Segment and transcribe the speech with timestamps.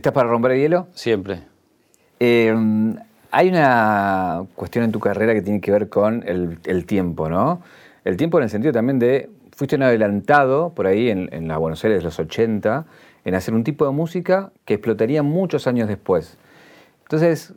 [0.00, 0.86] ¿Estás para romper el hielo?
[0.94, 1.42] Siempre.
[2.20, 2.56] Eh,
[3.30, 7.60] hay una cuestión en tu carrera que tiene que ver con el, tiempo, ¿no?
[8.02, 11.58] El tiempo en el sentido también de, fuiste un adelantado por ahí en, en la
[11.58, 12.86] Buenos Aires de los 80,
[13.26, 16.38] en hacer un tipo de música que explotaría muchos años después.
[17.02, 17.52] Entonces,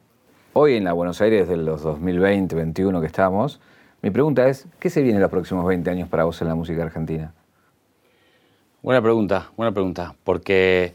[0.51, 3.61] hoy en la Buenos Aires de los 2020, 2021 que estamos,
[4.01, 6.55] mi pregunta es, ¿qué se viene en los próximos 20 años para vos en la
[6.55, 7.33] música argentina?
[8.81, 10.93] Buena pregunta, buena pregunta, porque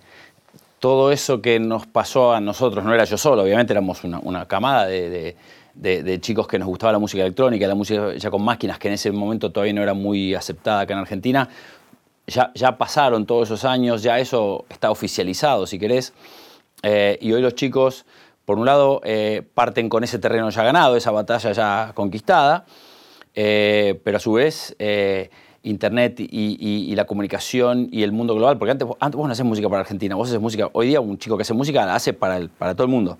[0.78, 4.86] todo eso que nos pasó a nosotros, no era yo solo, obviamente éramos una, camada
[4.86, 5.34] de,
[6.20, 9.10] chicos que nos gustaba la música electrónica, la música ya con máquinas, que en ese
[9.10, 11.48] momento todavía no era muy aceptada acá en Argentina.
[12.26, 16.12] Ya, pasaron todos esos años, ya eso está oficializado, si querés.
[16.82, 18.04] Eh, y hoy los chicos,
[18.44, 22.66] por un lado, eh, parten con ese terreno ya ganado, esa batalla ya conquistada,
[23.34, 24.76] eh, pero a su vez
[25.62, 29.80] Internet y, la comunicación y el mundo global, porque antes, vos no haces música para
[29.80, 32.74] Argentina, vos haces música, hoy día un chico que hace música la hace para, para
[32.74, 33.18] todo el mundo.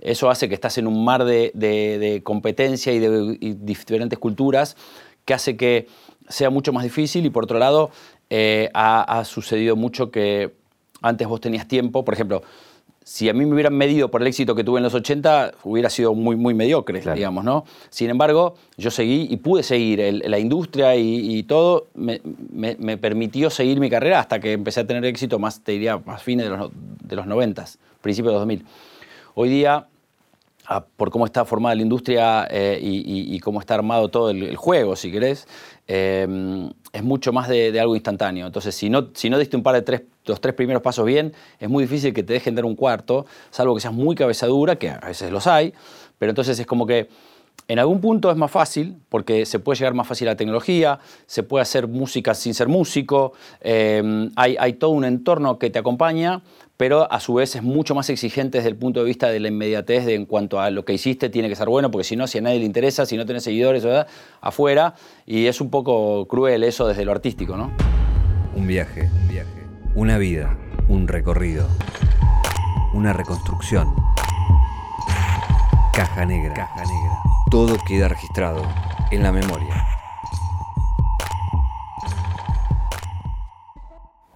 [0.00, 4.76] Eso hace que estás en un mar de, competencia y de diferentes culturas
[5.24, 5.88] que hace que
[6.28, 7.90] sea mucho más difícil y por otro lado
[8.30, 10.52] eh, ha sucedido mucho que
[11.04, 12.42] antes vos tenías tiempo, por ejemplo,
[13.04, 15.90] si a mí me hubieran medido por el éxito que tuve en los 80, hubiera
[15.90, 17.64] sido muy, muy mediocre, digamos, ¿no?
[17.90, 20.22] Sin embargo, yo seguí y pude seguir.
[20.26, 22.18] la industria y, todo me,
[22.96, 26.48] permitió seguir mi carrera hasta que empecé a tener éxito más, te diría, más fines
[26.48, 26.70] de los,
[27.02, 27.66] de los 90,
[28.00, 28.64] principios de los 2000.
[29.34, 29.86] Hoy día,
[30.96, 35.12] por cómo está formada la industria eh, y, cómo está armado todo el, juego, si
[35.12, 35.46] querés,
[35.86, 36.26] eh,
[36.92, 38.46] es mucho más de, algo instantáneo.
[38.46, 41.32] Entonces, si no, si no diste un par de tres, los tres primeros pasos bien,
[41.58, 44.90] es muy difícil que te dejen dar un cuarto, salvo que seas muy cabezadura, que
[44.90, 45.74] a veces los hay,
[46.18, 47.08] pero entonces es como que
[47.66, 50.98] en algún punto es más fácil, porque se puede llegar más fácil a la tecnología,
[51.26, 56.42] se puede hacer música sin ser músico, eh, hay, todo un entorno que te acompaña,
[56.76, 59.48] pero a su vez es mucho más exigente desde el punto de vista de la
[59.48, 62.26] inmediatez de en cuanto a lo que hiciste tiene que ser bueno, porque si no,
[62.26, 63.86] si a nadie le interesa, si no tenés seguidores,
[64.42, 67.72] afuera, y es un poco cruel eso desde lo artístico, ¿no?
[68.54, 69.63] Un viaje, un viaje,
[69.94, 70.56] una vida,
[70.88, 71.68] un recorrido,
[72.94, 73.94] una reconstrucción.
[75.92, 77.18] Caja negra, caja negra.
[77.50, 78.62] Todo queda registrado
[79.10, 79.86] en la memoria.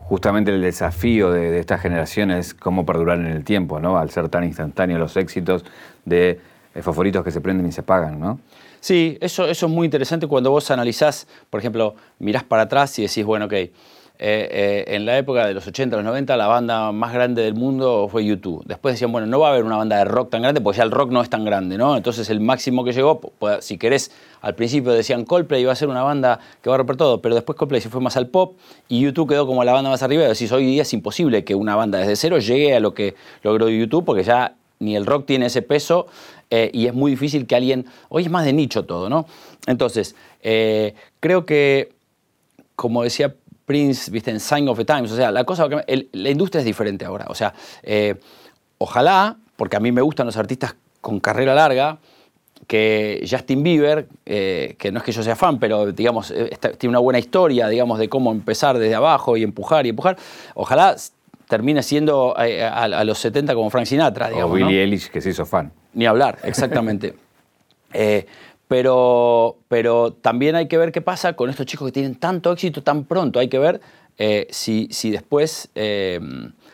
[0.08, 3.98] justamente el desafío de, esta generación es cómo perdurar en el tiempo, ¿no?
[3.98, 5.66] Al ser tan instantáneos los éxitos
[6.06, 6.40] de
[6.74, 8.40] eh, favoritos que se prenden y se pagan, ¿no?
[8.80, 13.02] Sí, eso, eso es muy interesante cuando vos analizás, por ejemplo, mirás para atrás y
[13.02, 13.52] decís, bueno, ok,
[14.20, 17.54] eh, eh, en la época de los 80, los 90, la banda más grande del
[17.54, 18.64] mundo fue YouTube.
[18.66, 20.82] Después decían, bueno, no va a haber una banda de rock tan grande, porque ya
[20.82, 21.96] el rock no es tan grande, ¿no?
[21.96, 23.20] Entonces el máximo que llegó,
[23.60, 26.96] si querés, al principio decían Coldplay iba a ser una banda que va a romper
[26.96, 28.56] todo, pero después Coldplay se fue más al pop
[28.88, 30.24] y YouTube quedó como la banda más arriba.
[30.24, 33.14] Decís, hoy día es imposible que una banda desde cero llegue a lo que
[33.44, 36.08] logró YouTube, porque ya ni el rock tiene ese peso
[36.50, 39.26] eh, y es muy difícil que alguien, hoy es más de nicho todo, ¿no?
[39.68, 40.16] Entonces,
[41.20, 41.92] creo que,
[42.74, 43.34] como decía
[43.68, 45.12] Prince, viste, en Sign of the Times.
[45.12, 47.26] O sea, la cosa, la industria es diferente ahora.
[47.28, 47.52] O sea,
[47.82, 48.14] eh,
[48.78, 51.98] ojalá, porque a mí me gustan los artistas con carrera larga,
[52.66, 56.92] que Justin Bieber, eh, que no es que yo sea fan, pero digamos, eh, tiene
[56.92, 60.16] una buena historia, digamos, de cómo empezar desde abajo y empujar y empujar.
[60.54, 60.96] Ojalá
[61.46, 64.50] termine siendo a, los 70 como Frank Sinatra, digamos.
[64.50, 65.70] O Billie Eilish, que se hizo fan.
[65.92, 67.14] Ni hablar, exactamente.
[68.68, 72.82] Pero, pero también hay que ver qué pasa con estos chicos que tienen tanto éxito
[72.82, 73.40] tan pronto.
[73.40, 73.80] Hay que ver
[74.18, 76.20] eh, si, si, después, eh,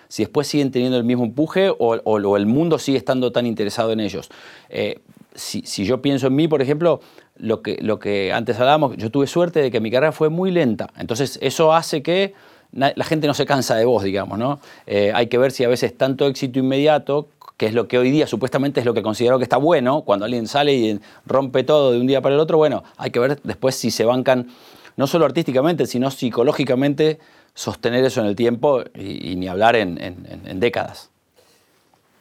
[0.08, 4.00] si después siguen teniendo el mismo empuje o, el mundo sigue estando tan interesado en
[4.00, 4.30] ellos.
[4.70, 5.00] Eh,
[5.34, 7.00] si, si, yo pienso en mí, por ejemplo,
[7.36, 10.50] lo que, lo que antes hablábamos, yo tuve suerte de que mi carrera fue muy
[10.50, 10.90] lenta.
[10.98, 12.34] Entonces eso hace que
[12.72, 14.58] la gente no se cansa de vos, digamos, ¿no?
[14.88, 18.26] hay que ver si a veces tanto éxito inmediato que es lo que hoy día
[18.26, 22.00] supuestamente es lo que considero que está bueno, cuando alguien sale y rompe todo de
[22.00, 24.48] un día para el otro, bueno, hay que ver después si se bancan,
[24.96, 27.18] no solo artísticamente, sino psicológicamente,
[27.54, 31.10] sostener eso en el tiempo y, ni hablar en, décadas.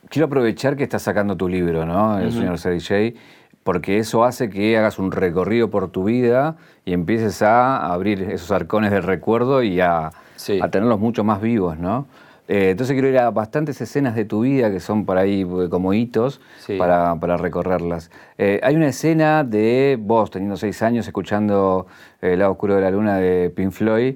[0.10, 2.20] Quiero aprovechar que estás sacando tu libro, ¿no?
[2.20, 3.16] El señor DJ,
[3.64, 8.52] porque eso hace que hagas un recorrido por tu vida y empieces a abrir esos
[8.52, 12.06] arcones del recuerdo y a, a tenerlos mucho más vivos, ¿no?
[12.48, 15.70] Eh, entonces quiero ir a bastantes escenas de tu vida que son por ahí eh,
[15.70, 16.42] como hitos
[16.78, 18.12] para, recorrerlas.
[18.38, 21.88] Eh, hay una escena de vos teniendo seis años escuchando
[22.22, 24.16] El lado oscuro de la luna de Pink Floyd.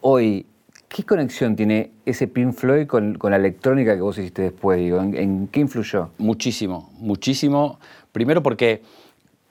[0.00, 0.46] hoy,
[0.88, 4.80] ¿qué conexión tiene ese Pink Floyd con, la electrónica que vos hiciste después?
[4.80, 6.10] ¿en, qué influyó?
[6.18, 7.78] Muchísimo, muchísimo.
[8.10, 8.82] Primero porque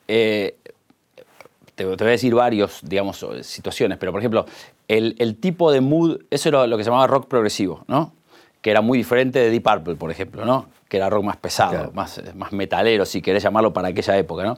[0.05, 4.45] te, voy a decir varios, digamos, situaciones, pero por ejemplo,
[4.89, 8.13] el, tipo de mood, eso era lo que se llamaba rock progresivo, ¿no?
[8.61, 10.67] que era muy diferente de Deep Purple, por ejemplo, ¿no?
[10.89, 14.43] que era rock más pesado, más, más metalero, si querés llamarlo, para aquella época.
[14.43, 14.57] ¿no?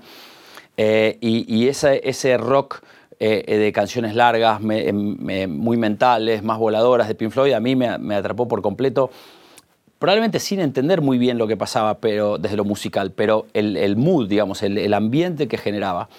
[0.77, 2.81] Eh, y, ese, rock
[3.19, 8.47] eh, de canciones largas, muy mentales, más voladoras de Pink Floyd, a mí me, atrapó
[8.47, 9.11] por completo
[9.99, 14.27] probablemente sin entender muy bien lo que pasaba pero, desde lo musical, pero el, mood,
[14.27, 16.09] digamos, el, ambiente que generaba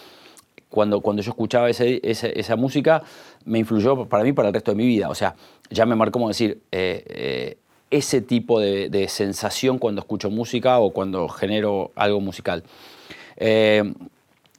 [0.73, 3.05] cuando, cuando yo escuchaba esa música
[3.45, 5.09] me influyó para mí para el resto de mi vida.
[5.09, 5.37] O sea,
[5.71, 7.59] ya me marcó como decir, eh,
[7.93, 12.65] ese tipo de, sensación cuando escucho música o cuando genero algo musical.
[13.37, 13.93] Eh,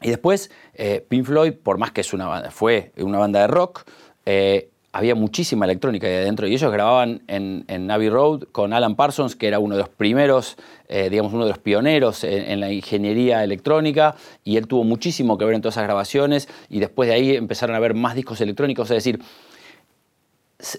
[0.02, 3.86] y después, eh, Pink Floyd, por más que es una fue una banda de rock,
[4.26, 8.96] eh, había muchísima electrónica ahí adentro y ellos grababan en, en Abbey Road con Alan
[8.96, 10.56] Parsons, que era uno de los primeros,
[10.88, 15.56] digamos, uno de los pioneros en, la ingeniería electrónica y él tuvo muchísimo que ver
[15.56, 18.98] en todas esas grabaciones y después de ahí empezaron a ver más discos electrónicos, es
[19.04, 19.20] decir,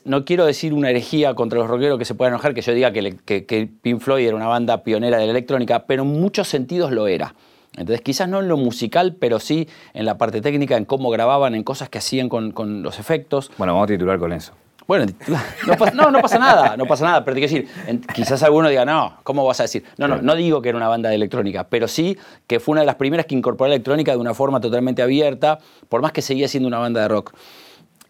[0.04, 2.92] no quiero decir una herejía contra los rockeros que se puedan enojar, que yo diga
[2.92, 7.06] que, Pink Floyd era una banda pionera de la electrónica, pero en muchos sentidos lo
[7.06, 7.34] era.
[7.76, 11.54] Entonces, quizás no en lo musical, pero sí en la parte técnica, en cómo grababan,
[11.54, 13.50] en cosas que hacían con, los efectos.
[13.58, 14.52] Bueno, vamos a titular con eso.
[14.86, 15.06] Bueno,
[15.66, 18.84] no pasa, no, pasa nada, no pasa nada, pero te quiero decir, quizás alguno diga,
[18.84, 19.82] no, ¿cómo vas a decir?
[19.96, 22.82] No, no, no digo que era una banda de electrónica, pero sí que fue una
[22.82, 26.20] de las primeras que incorporó la electrónica de una forma totalmente abierta, por más que
[26.20, 27.32] seguía siendo una banda de rock.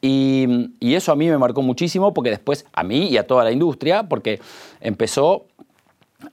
[0.07, 3.53] Y, eso a mí me marcó muchísimo porque después, a mí y a toda la
[3.53, 4.39] industria, porque
[4.83, 5.47] empezó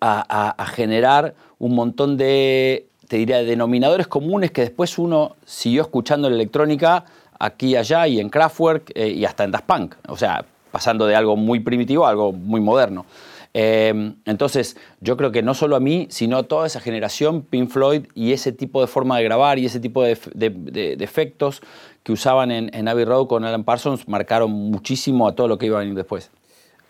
[0.02, 6.36] a, generar un montón de, te diría, denominadores comunes que después uno siguió escuchando en
[6.36, 7.04] la electrónica
[7.40, 9.96] aquí y allá y en Kraftwerk eh, y hasta en Das Punk.
[10.08, 13.06] O sea, pasando de algo muy primitivo a algo muy moderno.
[13.54, 17.70] Eh, entonces, yo creo que no solo a mí, sino a toda esa generación, Pink
[17.70, 21.62] Floyd y ese tipo de forma de grabar y ese tipo de, de efectos
[22.04, 25.66] que usaban en, en Abbey Road con Alan Parsons marcaron muchísimo a todo lo que
[25.66, 26.32] iba a venir después.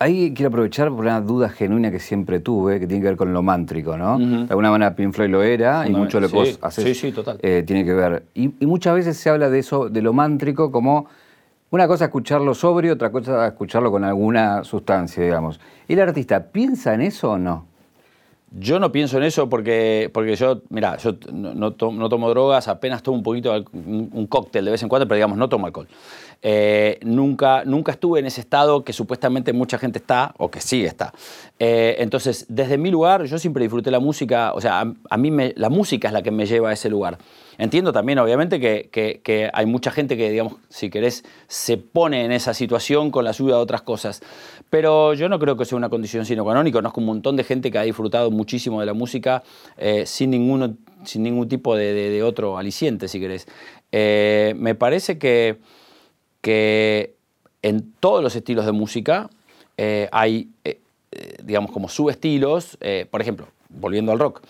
[0.02, 3.32] Ahí quiero aprovechar por una duda genuina que siempre tuve, que tiene que ver con
[3.32, 4.18] lo mántrico, ¿no?
[4.18, 7.38] De alguna manera Pink Floyd lo era y mucho lo que vos haces sí, total.
[7.40, 8.24] Eh, tiene que ver.
[8.34, 11.06] Y, muchas veces se habla de eso, de lo mántrico, como
[11.70, 15.60] una cosa escucharlo sobrio, otra cosa escucharlo con alguna sustancia, digamos.
[15.86, 17.66] ¿El artista piensa en eso o no?
[18.58, 23.18] Yo no pienso en eso porque, porque yo, mira, yo no, tomo, drogas, apenas tomo
[23.18, 25.86] un poquito, un, cóctel de vez en cuando, pero digamos, no tomo alcohol.
[26.44, 30.84] Eh, nunca, nunca estuve en ese estado que supuestamente mucha gente está, o que sí
[30.84, 31.14] está.
[31.60, 35.68] Eh, entonces, desde mi lugar, yo siempre disfruté la música, o sea, a, mí la
[35.68, 37.18] música es la que me lleva a ese lugar.
[37.58, 42.54] Entiendo también, obviamente, que, hay mucha gente que, digamos, si querés, se pone en esa
[42.54, 44.20] situación con la ayuda de otras cosas.
[44.68, 46.78] Pero yo no creo que sea una condición sino canónica.
[46.78, 49.44] Conozco un montón de gente que ha disfrutado muchísimo de la música
[49.76, 50.74] eh, sin, ninguno,
[51.04, 53.46] sin ningún tipo de, otro aliciente, si querés.
[53.92, 55.58] Me parece que,
[56.42, 57.14] que
[57.62, 59.30] en todos los estilos de música
[59.78, 60.50] eh, hay,
[61.42, 62.76] digamos, como subestilos.
[63.10, 64.42] por ejemplo, volviendo al rock.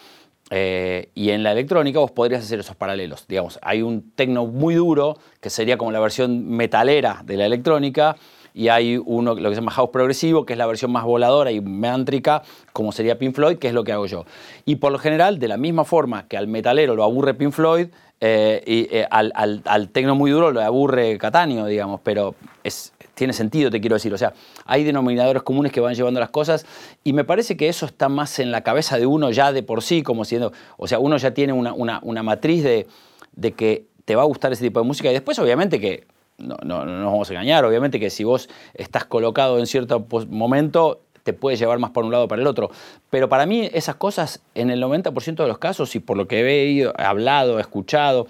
[0.54, 3.26] Eh, y en la electrónica vos podrías hacer esos paralelos.
[3.26, 8.16] Digamos, hay un tecno muy duro, que sería como la versión metalera de la electrónica,
[8.54, 11.52] y hay uno, lo que se llama house progresivo, que es la versión más voladora
[11.52, 14.24] y meántrica, como sería Pink Floyd, que es lo que hago yo.
[14.64, 17.88] Y por lo general, de la misma forma que al metalero lo aburre Pink Floyd,
[18.24, 19.32] eh, y eh, al,
[19.64, 24.14] al, tecno muy duro lo aburre Catania, digamos, pero es, tiene sentido, te quiero decir.
[24.14, 24.32] O sea,
[24.64, 26.64] hay denominadores comunes que van llevando las cosas
[27.02, 29.82] y me parece que eso está más en la cabeza de uno ya de por
[29.82, 32.86] sí, como siendo, o sea, uno ya tiene una, una, matriz de,
[33.34, 36.06] de, que te va a gustar ese tipo de música y después obviamente que,
[36.42, 40.06] no, no, no nos vamos a engañar, obviamente que si vos estás colocado en cierto
[40.28, 42.70] momento, te puede llevar más por un lado o para el otro.
[43.10, 46.40] Pero para mí esas cosas, en el 90% de los casos, y por lo que
[46.40, 48.26] he hablado, escuchado,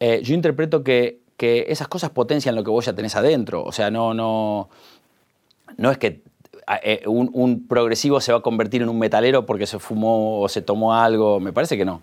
[0.00, 3.62] eh, yo interpreto que que esas cosas potencian lo que vos ya tenés adentro.
[3.64, 4.68] O sea, no, no,
[5.76, 6.22] no es que
[6.82, 10.62] eh, un, progresivo se va a convertir en un metalero porque se fumó o se
[10.62, 11.40] tomó algo.
[11.40, 12.02] Me parece que no.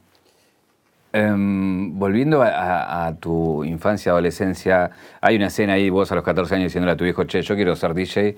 [1.16, 4.90] Em, volviendo a, tu infancia, adolescencia,
[5.22, 7.56] hay una escena ahí, vos a los 14 años diciéndole a tu hijo, che, yo
[7.56, 8.36] quiero ser DJ.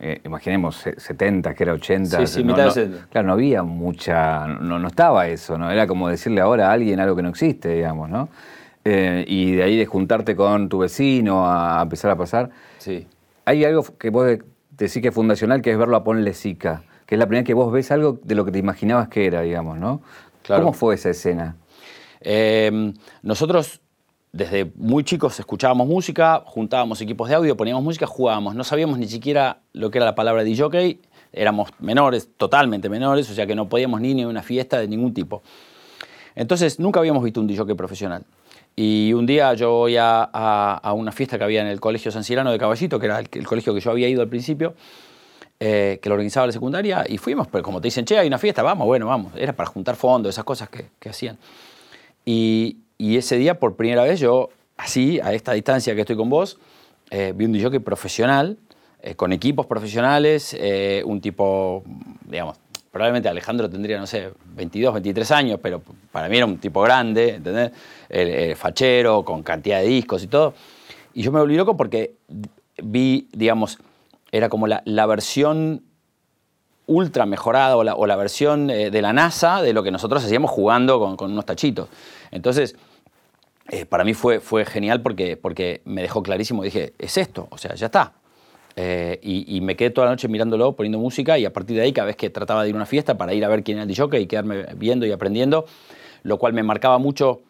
[0.00, 2.20] Eh, imaginemos 70, que era 80.
[2.20, 5.70] Sí, sí, mitad de Claro, no había mucha, no, no estaba eso, ¿no?
[5.70, 8.30] Era como decirle ahora a alguien algo que no existe, digamos, ¿no?
[8.86, 12.50] Eh, y de ahí de juntarte con tu vecino a empezar a pasar.
[12.78, 13.06] Sí.
[13.44, 14.26] Hay algo que vos
[14.70, 17.46] decís que es fundacional, que es verlo a Ponle Sica, que es la primera vez
[17.46, 20.00] que vos ves algo de lo que te imaginabas que era, digamos, ¿no?
[20.46, 21.56] ¿Cómo fue esa escena?
[22.24, 23.80] Em, nosotros
[24.32, 28.56] desde muy chicos escuchábamos música, juntábamos equipos de audio, poníamos música, jugábamos.
[28.56, 30.98] No sabíamos ni siquiera lo que era la palabra DJ,
[31.32, 35.14] éramos menores, totalmente menores, o sea que no podíamos ni a una fiesta de ningún
[35.14, 35.42] tipo.
[36.34, 38.24] Entonces nunca habíamos visto un DJ profesional.
[38.74, 42.50] Y un día yo voy a, una fiesta que había en el Colegio San Cirano
[42.50, 44.74] de Caballito, que era el, colegio que yo había ido al principio,
[45.60, 48.38] eh, que lo organizaba la secundaria y fuimos, pero como te dicen, che, hay una
[48.38, 49.32] fiesta, vamos, bueno, vamos.
[49.36, 51.38] Era para juntar fondos, esas cosas que, que hacían.
[52.24, 56.30] Y, y, ese día, por primera vez, yo, así, a esta distancia que estoy con
[56.30, 56.58] vos,
[57.10, 58.58] eh, vi un DJ profesional,
[59.02, 60.56] eh, con equipos profesionales,
[61.04, 61.84] un tipo,
[62.26, 62.58] digamos,
[62.94, 67.34] probablemente Alejandro tendría, no sé, 22, 23 años, pero para mí era un tipo grande,
[67.34, 67.72] ¿entendés?
[68.08, 70.54] El, fachero, con cantidad de discos y todo.
[71.12, 72.14] Y yo me volví loco porque
[72.80, 73.78] vi, digamos,
[74.30, 75.82] era como la, versión
[76.86, 81.16] ultra mejorada o la, versión eh, de la NASA de lo que nosotros hacíamos jugando
[81.16, 81.88] con, unos tachitos.
[82.30, 82.76] Entonces,
[83.70, 87.58] eh, para mí fue, fue genial porque, porque me dejó clarísimo, dije, es esto, o
[87.58, 88.12] sea, ya está.
[88.76, 91.92] Eh, y, me quedé toda la noche mirándolo, poniendo música y a partir de ahí
[91.92, 93.82] cada vez que trataba de ir a una fiesta para ir a ver quién era
[93.84, 95.64] el DJ y quedarme viendo y aprendiendo,
[96.24, 97.42] lo cual me marcaba mucho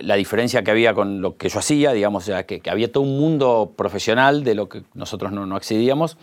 [0.00, 3.74] la diferencia que había con lo que yo hacía, digamos, que, había todo un mundo
[3.76, 6.18] profesional de lo que nosotros no, accedíamos,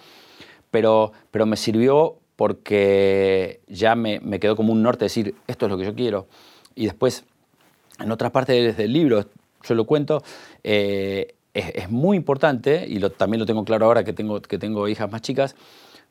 [0.75, 5.77] pero, pero me sirvió porque ya me, quedó como un norte decir, esto es lo
[5.77, 6.27] que yo quiero.
[6.75, 7.23] Y después,
[7.97, 9.23] en otras partes del libro,
[9.63, 10.21] yo lo cuento,
[10.65, 15.09] eh, es, muy importante, y también lo tengo claro ahora que tengo, que tengo hijas
[15.09, 15.55] más chicas,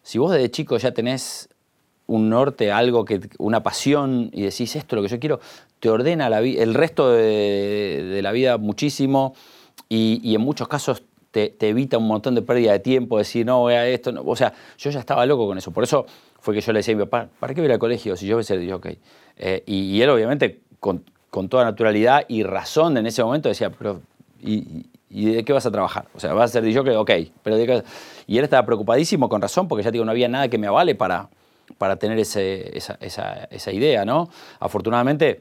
[0.03, 1.51] si vos desde chico ya tenés
[2.07, 5.41] un norte, algo que, una pasión y decís esto es lo que yo quiero,
[5.79, 9.35] te ordena la el resto de, la vida muchísimo
[9.91, 11.03] y, en muchos casos
[11.35, 14.91] te, evita un montón de pérdida de tiempo, decir no, vea esto, o sea, yo
[14.91, 16.07] ya estaba loco con eso, por eso
[16.41, 18.37] fue que yo le decía a mi papá, ¿para qué voy al colegio si yo
[18.37, 18.87] voy a ser ok?
[19.37, 21.03] Eh, y, él obviamente con,
[21.49, 24.01] toda naturalidad y razón en ese momento decía, pero
[24.41, 26.07] ¿y, de qué vas a trabajar?
[26.15, 27.11] O sea, vas a ser DJ, ok,
[27.43, 27.57] pero
[28.27, 30.95] Y él estaba preocupadísimo con razón porque ya digo, no había nada que me avale
[30.95, 31.29] para
[31.79, 34.29] para tener ese, esa, esa, idea, ¿no?
[34.61, 35.41] Afortunadamente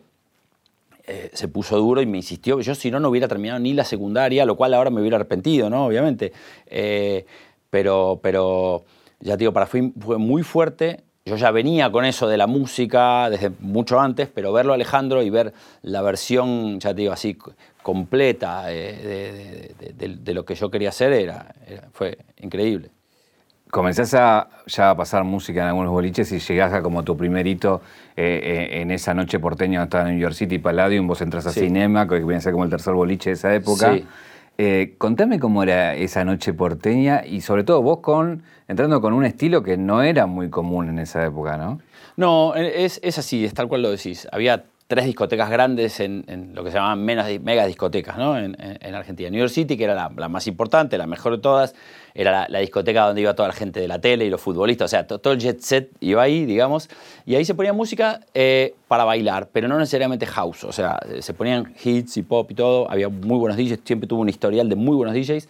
[1.05, 2.59] eh, se puso duro y me insistió.
[2.61, 5.69] Yo si no, no hubiera terminado ni la secundaria, lo cual ahora me hubiera arrepentido,
[5.69, 5.85] ¿no?
[5.85, 6.31] Obviamente.
[6.67, 7.25] Eh,
[7.69, 8.85] pero, pero,
[9.19, 11.03] ya digo, para fue, fue muy fuerte.
[11.25, 15.29] Yo ya venía con eso de la música desde mucho antes, pero verlo Alejandro y
[15.29, 17.37] ver la versión, ya te digo, así
[17.81, 21.53] completa eh, de, lo que yo quería hacer era
[21.93, 22.91] fue increíble
[23.73, 27.47] comenzás a ya a pasar música en algunos boliches y llegás a como tu primer
[27.47, 27.81] hito
[28.15, 31.47] eh, eh, en esa noche porteña donde estaba en New York City Palladium, vos entras
[31.47, 33.97] a Cinema, que viene a ser como el tercer boliche de esa época.
[34.59, 39.25] Eh, contame cómo era esa noche porteña y sobre todo vos con entrando con un
[39.25, 41.79] estilo que no era muy común en esa época, ¿no?
[42.15, 44.27] No, es, es así, es tal cual lo decís.
[44.31, 48.37] Había tres discotecas grandes en, lo que se llamaban mega discotecas ¿no?
[48.37, 48.55] en,
[48.93, 49.29] Argentina.
[49.29, 51.73] New York City, que era la, más importante, la mejor de todas,
[52.13, 54.89] era la, discoteca donde iba toda la gente de la tele y los futbolistas, o
[54.89, 56.89] sea, todo el jet set iba ahí, digamos,
[57.25, 61.33] y ahí se ponía música eh, para bailar, pero no necesariamente house, o sea, se
[61.33, 64.75] ponían hits y pop y todo, había muy buenos DJs, siempre tuvo un historial de
[64.75, 65.47] muy buenos DJs.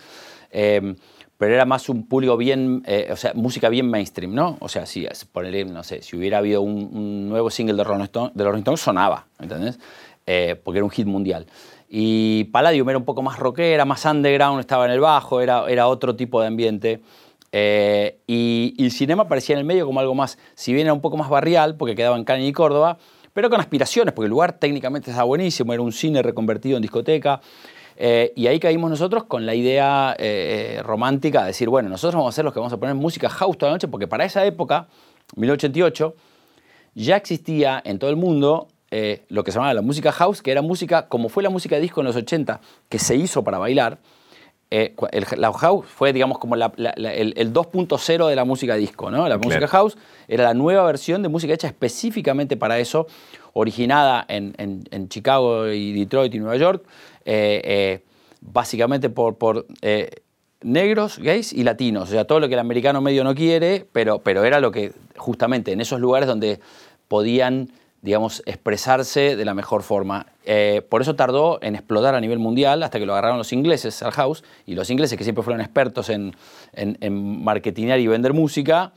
[0.52, 0.96] Eh,
[1.44, 4.56] pero era más un público bien, eh, o sea, música bien mainstream, ¿no?
[4.62, 8.32] O sea, si, ponerle, no sé, si hubiera habido un, nuevo single de Rolling, Stone,
[8.34, 9.78] de Rolling sonaba, ¿entendés?
[10.26, 11.46] Eh, porque era un hit mundial.
[11.96, 15.88] Y Palladium era un poco más rockera, más underground, estaba en el bajo, era, era
[15.88, 17.02] otro tipo de ambiente.
[17.52, 21.02] Eh, y, el cinema parecía en el medio como algo más, si bien era un
[21.02, 22.98] poco más barrial, porque quedaba en Cani y Córdoba,
[23.32, 27.42] pero con aspiraciones, porque el lugar técnicamente estaba buenísimo, era un cine reconvertido en discoteca.
[27.96, 32.34] Eh, y ahí caímos nosotros con la idea eh, romántica de decir, bueno, nosotros vamos
[32.34, 34.44] a ser los que vamos a poner música house toda la noche, porque para esa
[34.44, 34.88] época,
[35.36, 36.16] 1988,
[36.96, 38.68] ya existía en todo el mundo
[39.30, 41.82] lo que se llamaba la música house, que era música, como fue la música de
[41.82, 43.98] disco en los 80, que se hizo para bailar.
[44.70, 44.94] el,
[45.38, 49.28] la house fue, digamos, como el, 2.0 de la música disco, ¿no?
[49.28, 49.98] La música house
[50.28, 53.08] era la nueva versión de música hecha específicamente para eso,
[53.54, 56.84] originada en, en Chicago y Detroit y Nueva York,
[57.26, 58.00] eh, eh,
[58.42, 60.10] básicamente por, por eh,
[60.62, 64.20] negros, gays y latinos, o sea, todo lo que el americano medio no quiere, pero,
[64.20, 66.60] pero era lo que justamente en esos lugares donde
[67.08, 67.72] podían,
[68.04, 70.28] digamos, expresarse de la mejor forma.
[70.90, 74.12] por eso tardó en explotar a nivel mundial hasta que lo agarraron los ingleses al
[74.12, 76.36] house, y los ingleses que siempre fueron expertos en,
[76.74, 78.94] en, en marketinear y vender música,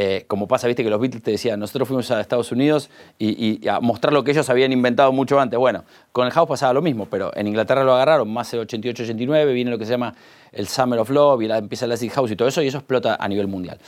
[0.00, 2.88] eh, como pasa, viste que los Beatles te decían, nosotros fuimos a Estados Unidos
[3.18, 5.58] y, a mostrar lo que ellos habían inventado mucho antes.
[5.58, 9.52] Bueno, con el house pasaba lo mismo, pero en Inglaterra lo agarraron más el 88-89,
[9.52, 10.14] viene lo que se llama
[10.52, 13.16] el Summer of Love y empieza el acid house y todo eso, y eso explota
[13.18, 13.78] a nivel mundial.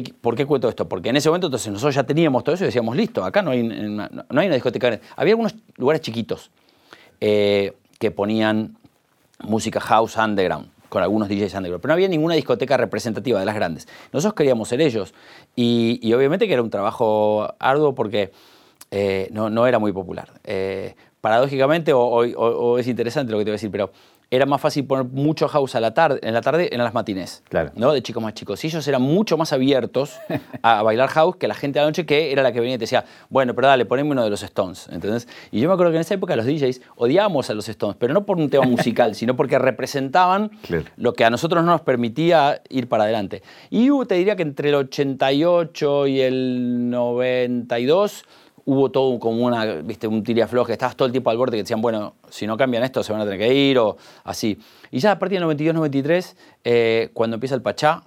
[0.00, 0.88] ¿Por qué cuento esto?
[0.88, 3.62] Porque en ese momento nosotros ya teníamos todo eso y decíamos, listo, acá no hay,
[3.62, 5.00] no hay una discoteca.
[5.16, 6.50] Había algunos lugares chiquitos
[7.20, 8.76] eh, que ponían
[9.40, 13.54] música house underground con algunos DJs underground, pero no había ninguna discoteca representativa de las
[13.54, 13.88] grandes.
[14.12, 15.14] Nosotros queríamos ser ellos
[15.56, 18.30] y, obviamente que era un trabajo arduo porque
[18.90, 20.32] eh, no, era muy popular.
[20.44, 23.90] Eh, paradójicamente, o, es interesante lo que te voy a decir, pero
[24.32, 27.42] era más fácil poner mucho house a la tarde, en la tarde en las matines,
[27.50, 27.70] Claro.
[27.76, 27.92] ¿no?
[27.92, 28.64] De chicos más chicos.
[28.64, 30.16] Y ellos eran mucho más abiertos
[30.62, 32.78] a bailar house que la gente de la noche, que era la que venía y
[32.78, 35.28] te decía, bueno, pero dale, poneme uno de los Stones, ¿entendés?
[35.50, 38.14] Y yo me acuerdo que en esa época los DJs odiábamos a los Stones, pero
[38.14, 40.84] no por un tema musical, sino porque representaban Claro.
[40.96, 43.42] lo que a nosotros no nos permitía ir para adelante.
[43.68, 48.24] Y hubo, te diría que entre el 88 y el 92
[48.64, 51.80] hubo todo como una, viste, un tiriafloje, estabas todo el tiempo al borde que decían,
[51.80, 54.58] bueno, si no cambian esto se van a tener que ir o así.
[54.90, 58.02] Y ya a partir del 92-93, eh, cuando empieza el Pachá,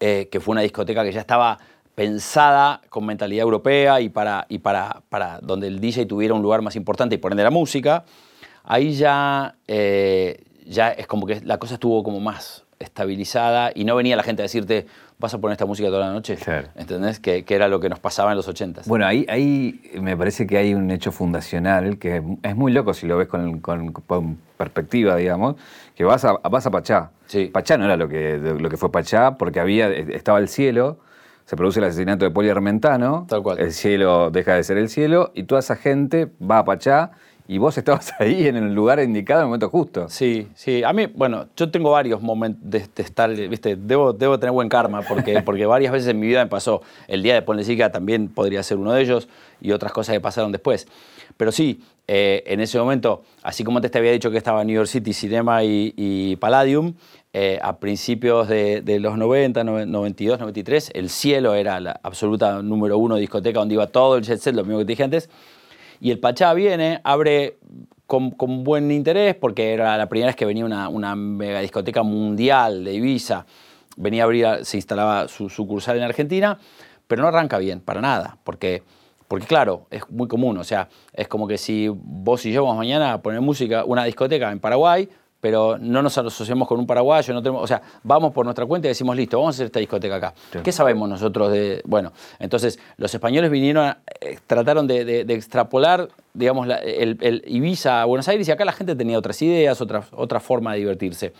[0.00, 1.58] eh, que fue una discoteca que ya estaba
[1.94, 6.62] pensada con mentalidad europea y para, y para, para donde el DJ tuviera un lugar
[6.62, 8.04] más importante y por ende la música,
[8.64, 13.96] ahí ya, eh, ya es como que la cosa estuvo como más estabilizada y no
[13.96, 14.86] venía la gente a decirte,
[15.18, 16.68] vas a poner esta música toda la noche, Claro.
[16.74, 17.20] ¿entendés?
[17.20, 18.86] Que, que era lo que nos pasaba en los 80s.
[18.86, 23.06] Bueno, ahí, ahí me parece que hay un hecho fundacional que es muy loco si
[23.06, 25.56] lo ves con, con- con perspectiva, digamos,
[25.94, 27.10] que vas a, vas a Pachá.
[27.26, 27.46] Sí.
[27.46, 30.98] Pachá no era lo que, lo que fue Pachá porque había, estaba el cielo,
[31.44, 33.58] se produce el asesinato de Poli Armentano, Tal cual.
[33.58, 37.10] el cielo deja de ser el cielo y toda esa gente va a Pachá
[37.48, 40.08] y vos estabas ahí en el lugar indicado en el momento justo.
[40.08, 40.82] Sí, sí.
[40.84, 44.68] A mí, bueno, yo tengo varios momentos de, de estar, viste, debo, debo tener buen
[44.68, 46.82] karma porque, porque varias veces en mi vida me pasó.
[47.08, 49.28] El día de Ponlecica también podría ser uno de ellos
[49.60, 50.86] y otras cosas que pasaron después.
[51.36, 54.74] Pero sí, eh, en ese momento, así como antes te había dicho que estaba New
[54.76, 56.94] York City, Cinema y, y Palladium,
[57.32, 62.60] eh, a principios de, de los 90, noven- 92, 93, el cielo era la absoluta
[62.62, 65.30] número uno discoteca donde iba todo el jet set, lo mismo que te dije antes.
[66.02, 67.58] Y el Pachá viene, abre
[68.08, 72.82] con, buen interés, porque era la primera vez que venía una, una mega discoteca mundial
[72.82, 73.46] de Ibiza.
[73.96, 76.58] Venía a abrir, se instalaba su sucursal en Argentina,
[77.06, 78.82] pero no arranca bien, para nada, porque,
[79.28, 80.58] porque claro, es muy común.
[80.58, 84.02] O sea, es como que si vos y yo vamos mañana a poner música, una
[84.02, 85.08] discoteca en Paraguay,
[85.42, 88.86] pero no nos asociamos con un paraguayo, no tenemos, o sea, vamos por nuestra cuenta
[88.86, 90.34] y decimos, listo, vamos a hacer esta discoteca acá.
[90.52, 90.60] Sí.
[90.62, 91.82] ¿Qué sabemos nosotros de...?
[91.84, 97.18] Bueno, entonces los españoles vinieron, a- eh, trataron de, de- de extrapolar, digamos, la- el,
[97.20, 100.74] el Ibiza a Buenos Aires y acá la gente tenía otras ideas, otra, otra forma
[100.74, 101.32] de divertirse.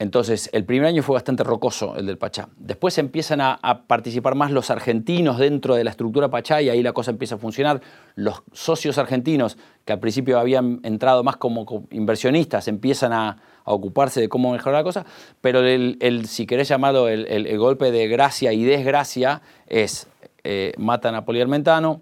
[0.00, 2.48] Entonces, el primer año fue bastante rocoso el del Pachá.
[2.56, 6.94] Después empiezan a, participar más los argentinos dentro de la estructura Pachá y ahí la
[6.94, 7.82] cosa empieza a funcionar.
[8.14, 14.22] Los socios argentinos, que al principio habían entrado más como co- inversionistas, empiezan a, ocuparse
[14.22, 15.04] de cómo mejorar la cosa.
[15.42, 20.08] Pero el, si querés llamarlo el, golpe de gracia y desgracia es
[20.44, 22.00] eh, matan a Poli Armentano,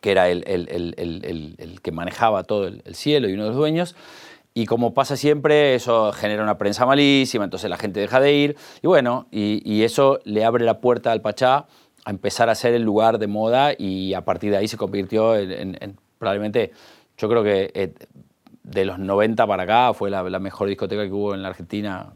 [0.00, 3.96] que era el, que manejaba todo el cielo y uno de los dueños.
[4.58, 8.56] Y como pasa siempre, eso genera una prensa malísima, entonces la gente deja de ir.
[8.82, 11.66] Y bueno, y, eso le abre la puerta al Pachá
[12.04, 15.36] a empezar a ser el lugar de moda y a partir de ahí se convirtió
[15.36, 16.72] en, en- en probablemente,
[17.16, 17.94] yo creo que eh,
[18.64, 22.12] de los 90 para acá fue la, mejor discoteca que hubo en la Argentina,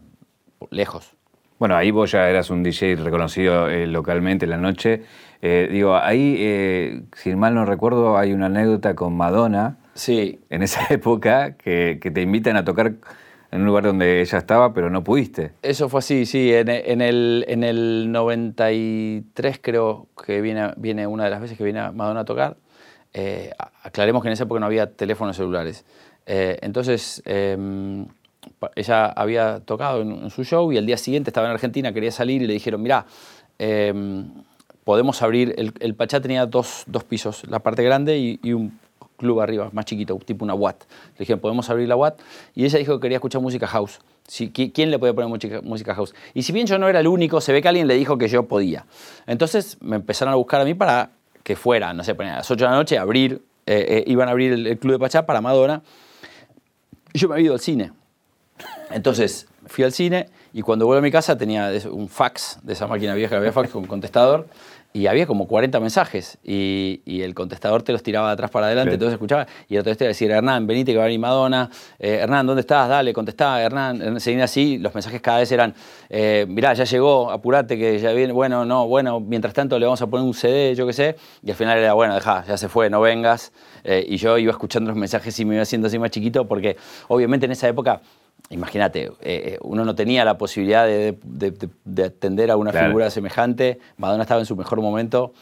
[0.70, 1.12] lejos.
[1.60, 5.04] Bueno, ahí vos ya eras un DJ reconocido eh, localmente en la noche.
[5.42, 10.86] Eh, digo, ahí, si mal no recuerdo, hay una anécdota con Madonna Sí, en esa
[10.90, 12.94] época que, que te invitan a tocar
[13.52, 15.52] en un lugar donde ella estaba, pero no pudiste.
[15.62, 16.52] Eso fue así, sí.
[16.52, 21.64] En, en el, en el 93 creo que viene, viene una de las veces que
[21.64, 22.56] viene Madonna a tocar.
[23.12, 23.52] Eh,
[23.82, 25.84] aclaremos que en esa época no había teléfonos celulares.
[26.24, 28.06] Eh, entonces, em,
[28.74, 32.10] ella había tocado en, en su show y el día siguiente estaba en Argentina, quería
[32.10, 33.04] salir y le dijeron, mira,
[34.84, 38.78] podemos abrir, el, el Pachá tenía dos, dos pisos, la parte grande y, y un
[39.22, 40.82] club arriba, más chiquito, tipo una Watt.
[41.14, 42.20] Le dijeron, ¿podemos abrir la Watt?
[42.54, 44.00] Y ella dijo que quería escuchar música house.
[44.28, 46.14] ¿qui- ¿Quién le podía poner música, house?
[46.34, 48.28] Y si bien yo no era el único, se ve que alguien le dijo que
[48.28, 48.84] yo podía.
[49.26, 51.10] Entonces me empezaron a buscar a mí para
[51.42, 54.32] que fuera, no sé, a las 8 de la noche, abrir, eh, eh, iban a
[54.32, 55.82] abrir el, club de Pachá para Madonna.
[57.12, 57.92] Y yo me había ido al cine.
[58.90, 62.86] Entonces fui al cine y cuando vuelvo a mi casa tenía un fax, de esa
[62.86, 64.46] máquina vieja que había fax con contestador,
[64.94, 68.66] y había como 40 mensajes y, y el contestador te los tiraba de atrás para
[68.66, 68.94] adelante, Sí.
[68.94, 72.18] entonces escuchaba y el otro te decía, Hernán, venite que va a venir Madonna, Eh,
[72.22, 72.88] Hernán, ¿dónde estás?
[72.88, 75.74] Dale, contestá, Hernán, seguían así, los mensajes cada vez eran,
[76.10, 80.02] eh, mirá, ya llegó, apurate que ya viene, bueno, no, bueno, mientras tanto le vamos
[80.02, 82.68] a poner un CD, yo qué sé, y al final era, bueno, deja, ya se
[82.68, 83.52] fue, no vengas,
[83.84, 86.76] Eh, y yo iba escuchando los mensajes y me iba haciendo así más chiquito porque
[87.08, 88.00] obviamente en esa época
[88.50, 92.88] Imagínate, eh, uno no tenía la posibilidad de, de- de- de atender a una Claro.
[92.88, 93.78] figura semejante.
[93.96, 95.32] Madonna estaba en su mejor momento.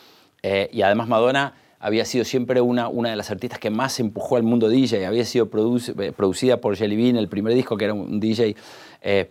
[0.42, 4.36] eh, y además Madonna había sido siempre una, una de las artistas que más empujó
[4.36, 5.04] al mundo DJ.
[5.06, 8.54] Había sido produce- eh, producida por Jelly Bean, el primer disco que era un DJ.
[9.02, 9.28] eh,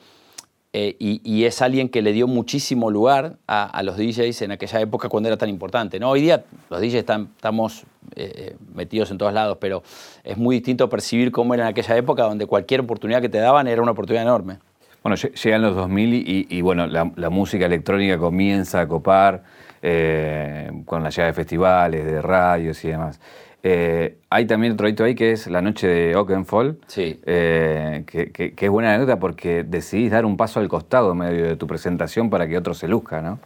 [0.72, 5.10] eh, y, es alguien que le dio muchísimo lugar a, los DJs en aquella época
[5.10, 6.00] cuando era tan importante.
[6.00, 6.12] ¿no?
[6.12, 9.82] Hoy día los DJs estamos eh, metidos en todos lados, pero
[10.24, 13.68] es muy distinto percibir cómo era en aquella época donde cualquier oportunidad que te daban
[13.68, 14.60] era una oportunidad enorme.
[15.02, 19.44] Bueno, llegan los 2000 y, y bueno, la, música electrónica comienza a copar
[19.82, 23.20] eh, con la llegada de festivales, de radios y demás.
[23.62, 27.20] Eh, hay también otro hito ahí que es la noche de Oakenfold, sí.
[27.26, 31.56] Eh, que, es buena anécdota porque decidís dar un paso al costado en medio de
[31.58, 33.40] tu presentación para que otro se luzca, ¿no?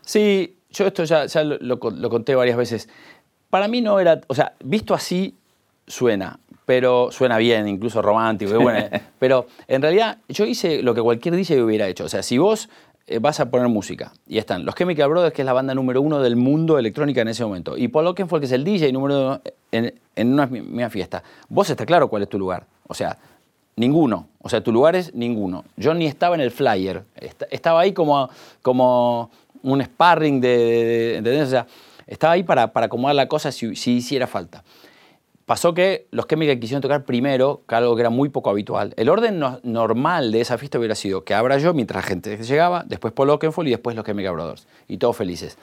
[0.00, 2.88] Sí, yo esto ya, lo, lo, conté varias veces.
[3.50, 5.36] Para mí no era, o sea, visto así
[5.86, 8.88] suena, pero suena bien, incluso romántico, bueno,
[9.18, 12.04] pero en realidad yo hice lo que cualquier DJ hubiera hecho.
[12.04, 12.70] O sea, si vos
[13.20, 14.12] vas a poner música.
[14.26, 17.28] Y están los Chemical Brothers, que es la banda número uno del mundo electrónica en
[17.28, 17.76] ese momento.
[17.76, 21.22] Y Paul Oakenfold, que es el DJ número uno en, en una misma fiesta.
[21.48, 22.66] Vos está claro cuál es tu lugar.
[22.86, 23.18] O sea,
[23.76, 24.28] ninguno.
[24.40, 25.64] O sea, tu lugar es ninguno.
[25.76, 27.04] Yo ni estaba en el flyer.
[27.50, 29.30] Estaba ahí como, como
[29.62, 31.66] un sparring de, de, O sea,
[32.06, 34.64] estaba ahí para, para acomodar la cosa si, si hiciera falta.
[35.46, 38.94] Pasó que los Chemical quisieron tocar primero, que algo que era muy poco habitual.
[38.96, 42.84] El orden normal de esa fiesta hubiera sido que abra yo mientras la gente llegaba,
[42.86, 44.68] después Paul Oakenfold y después los Chemical Brothers.
[44.86, 45.58] Y todos felices.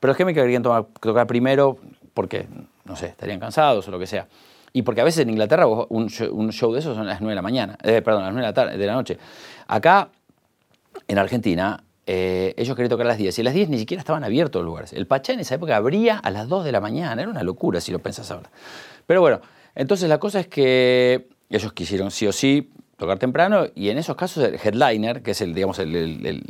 [0.00, 1.78] Pero los Chemical querían tocar primero
[2.14, 2.48] porque,
[2.84, 4.26] no sé, estarían cansados o lo que sea.
[4.72, 7.42] Y porque a veces en Inglaterra un show, de esos son las 9 de la
[7.42, 9.18] mañana, eh, perdón, las 9 de la, tarde, de la noche.
[9.66, 10.10] Acá,
[11.08, 14.00] en Argentina, eh, ellos querían tocar a las 10 y a las 10 ni siquiera
[14.00, 14.92] estaban abiertos los lugares.
[14.92, 17.80] El Pachá en esa época abría a las 2 de la mañana, era una locura
[17.80, 18.50] si lo pensás ahora.
[19.10, 19.40] Pero bueno,
[19.74, 24.14] entonces la cosa es que ellos quisieron sí o sí tocar temprano y en esos
[24.14, 26.44] casos el headliner, que es el, digamos, el,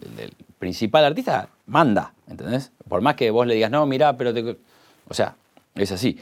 [0.59, 2.71] principal artista, manda, ¿entendés?
[2.87, 4.59] Por más que vos le digas, no, mira, pero te...
[5.09, 5.37] O sea,
[5.75, 6.21] es así.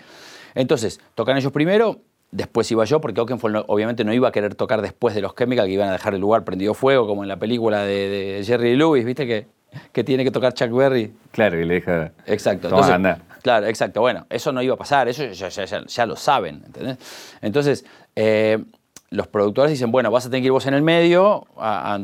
[0.54, 4.80] Entonces, tocan ellos primero, después iba yo, porque Oakenfold obviamente no iba a querer tocar
[4.80, 7.40] después de los Chemical, que iban a dejar el lugar prendido fuego, como en la
[7.40, 9.26] película de, Jerry Lewis, ¿viste?
[9.26, 9.48] Que,
[9.90, 11.12] que tiene que tocar Chuck Berry.
[11.32, 12.12] Claro, y le deja...
[12.26, 12.68] Exacto.
[12.68, 14.00] Entonces, Claro, exacto.
[14.00, 16.98] Bueno, eso no iba a pasar, eso ya, lo saben, ¿entendés?
[17.40, 17.84] Entonces,
[18.16, 18.64] eh,
[19.10, 22.00] los productores dicen, bueno, vas a tener que ir vos en el medio, a,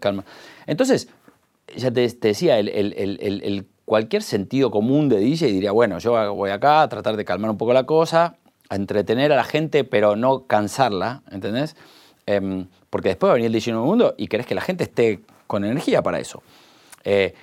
[0.00, 0.24] calma.
[0.66, 1.08] Entonces,
[1.76, 6.88] ya te, decía, el, cualquier sentido común de DJ diría, bueno, yo voy acá a
[6.88, 8.36] tratar de calmar un poco la cosa,
[8.68, 11.76] a entretener a la gente, pero no cansarla, ¿entendés?
[12.26, 14.84] Em, porque después va a venir el DJ Nuevo Mundo y querés que la gente
[14.84, 16.42] esté con energía para eso.
[17.04, 17.34] Eh,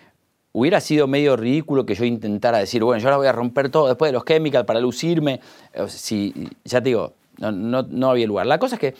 [0.55, 3.89] hubiera sido medio ridículo que yo intentara decir, bueno, yo ahora voy a romper todo
[3.89, 5.41] después de los chemicals para lucirme.
[5.89, 8.45] Si, ya te digo, no, había lugar.
[8.45, 8.95] La cosa es que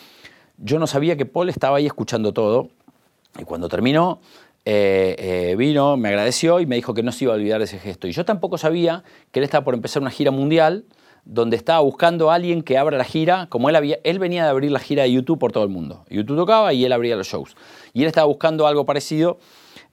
[0.58, 2.68] yo no sabía que Paul estaba ahí escuchando todo.
[3.40, 4.20] Y cuando terminó,
[4.66, 7.66] eh, eh, vino, me agradeció y me dijo que no se iba a olvidar de
[7.66, 8.10] ese gesto.
[8.10, 10.84] Y yo tampoco sabía que él estaba por empezar una gira mundial
[11.24, 14.50] donde estaba buscando a alguien que abra la gira, como él había, él venía de
[14.50, 16.04] abrir la gira de YouTube por todo el mundo.
[16.10, 17.56] YouTube tocaba y él abría los shows.
[17.94, 19.40] Y él estaba buscando algo parecido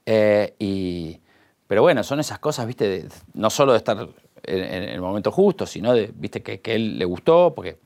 [0.05, 1.21] eh, y,
[1.73, 4.07] pero bueno, son esas cosas, viste, no solo de estar
[4.43, 7.79] en, el momento justo, sino de, viste, que, que él le gustó, porque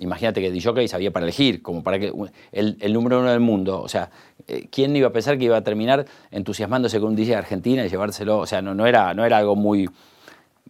[0.00, 2.12] imagínate que DJ sabía para elegir, como para que
[2.52, 3.80] el, número uno del mundo.
[3.80, 4.10] O sea,
[4.46, 7.82] eh, ¿quién iba a pensar que iba a terminar entusiasmándose con un DJ de Argentina
[7.82, 8.40] y llevárselo?
[8.40, 9.88] O sea, no, no, era, no era algo muy.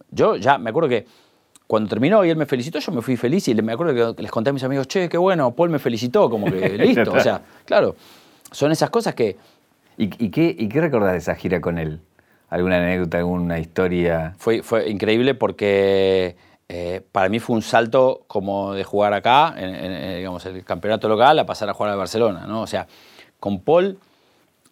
[0.09, 1.05] Yo ya me acuerdo que
[1.67, 4.31] cuando terminó y él me felicitó, yo me fui feliz y me acuerdo que les
[4.31, 7.11] conté a mis amigos, che, qué bueno, Paul me felicitó, como que listo.
[7.11, 7.97] o sea, claro,
[8.49, 9.35] son esas cosas que.
[9.97, 11.99] ¿Y, qué, ¿Y qué recordás de esa gira con él?
[12.51, 14.35] Alguna anécdota, alguna historia.
[14.37, 16.35] Fue, fue increíble porque
[16.67, 21.39] eh, para mí fue un salto como de jugar acá, en, digamos, el campeonato local,
[21.39, 22.45] a pasar a jugar a Barcelona.
[22.45, 22.61] ¿no?
[22.61, 22.87] O sea,
[23.39, 23.97] con Paul,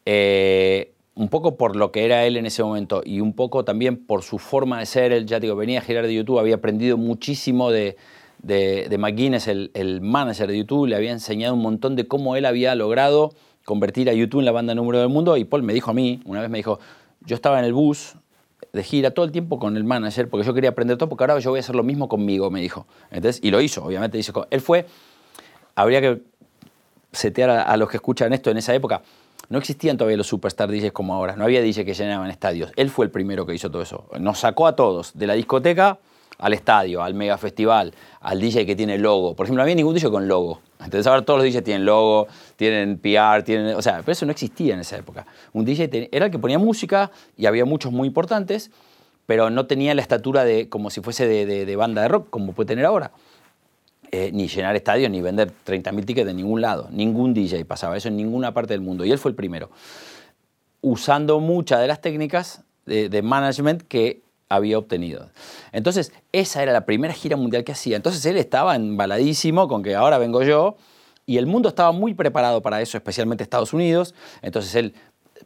[0.05, 4.05] eh, un poco por lo que era él en ese momento y un poco también
[4.05, 6.97] por su forma de ser, él ya digo, venía a girar de YouTube, había aprendido
[6.97, 7.95] muchísimo de,
[8.43, 12.45] de, McGuinness, el, el manager de YouTube, le había enseñado un montón de cómo él
[12.45, 13.33] había logrado
[13.65, 16.21] convertir a YouTube en la banda número del mundo y Paul me dijo a mí,
[16.25, 16.79] una vez me dijo,
[17.21, 18.15] yo estaba en el bus
[18.73, 21.39] de gira todo el tiempo con el manager porque yo quería aprender todo porque ahora
[21.39, 22.85] yo voy a hacer lo mismo conmigo, me dijo.
[23.11, 24.17] Entonces, y lo hizo, obviamente.
[24.17, 24.85] Dice, él fue,
[25.75, 26.21] habría que
[27.11, 29.01] setear a, los que escuchan esto en esa época.
[29.49, 32.71] No existían todavía los superstar DJs como ahora, no había DJs que llenaban estadios.
[32.75, 34.05] Él fue el primero que hizo todo eso.
[34.19, 35.97] Nos sacó a todos de la discoteca
[36.39, 39.35] al estadio, al mega festival, al DJ que tiene logo.
[39.35, 40.61] Por ejemplo, no había ningún DJ con logo.
[40.79, 43.75] Entonces ahora todos los DJs tienen logo, tienen PR, tienen...
[43.75, 45.27] O sea, pero eso no existía en esa época.
[45.51, 48.71] Un DJ era el que ponía música y había muchos muy importantes,
[49.25, 52.67] pero no tenía la estatura de como si fuese de, banda de rock, como puede
[52.67, 53.11] tener ahora.
[54.11, 56.87] Eh, ni llenar estadios, ni vender 30.000 tickets de ningún lado.
[56.91, 59.03] Ningún DJ pasaba eso en ninguna parte del mundo.
[59.03, 59.69] Y él fue el primero.
[60.81, 65.29] Usando muchas de las técnicas de, de management que había obtenido.
[65.71, 67.95] Entonces, esa era la primera gira mundial que hacía.
[67.95, 70.75] Entonces, él estaba embaladísimo con que ahora vengo yo,
[71.25, 74.15] y el mundo estaba muy preparado para eso, especialmente Estados Unidos.
[74.41, 74.95] Entonces, él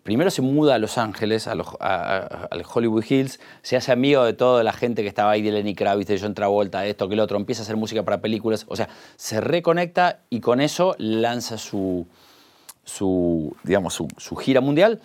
[0.02, 4.34] primero se muda a Los Ángeles, a, los, al Hollywood Hills, se hace amigo de
[4.34, 7.20] toda la gente que estaba ahí, de Lenny Kravitz, de John Travolta, esto, que el
[7.20, 11.58] otro, empieza a hacer música para películas, o sea, se reconecta y con eso lanza
[11.58, 12.08] su
[13.64, 15.00] digamos, su, gira mundial.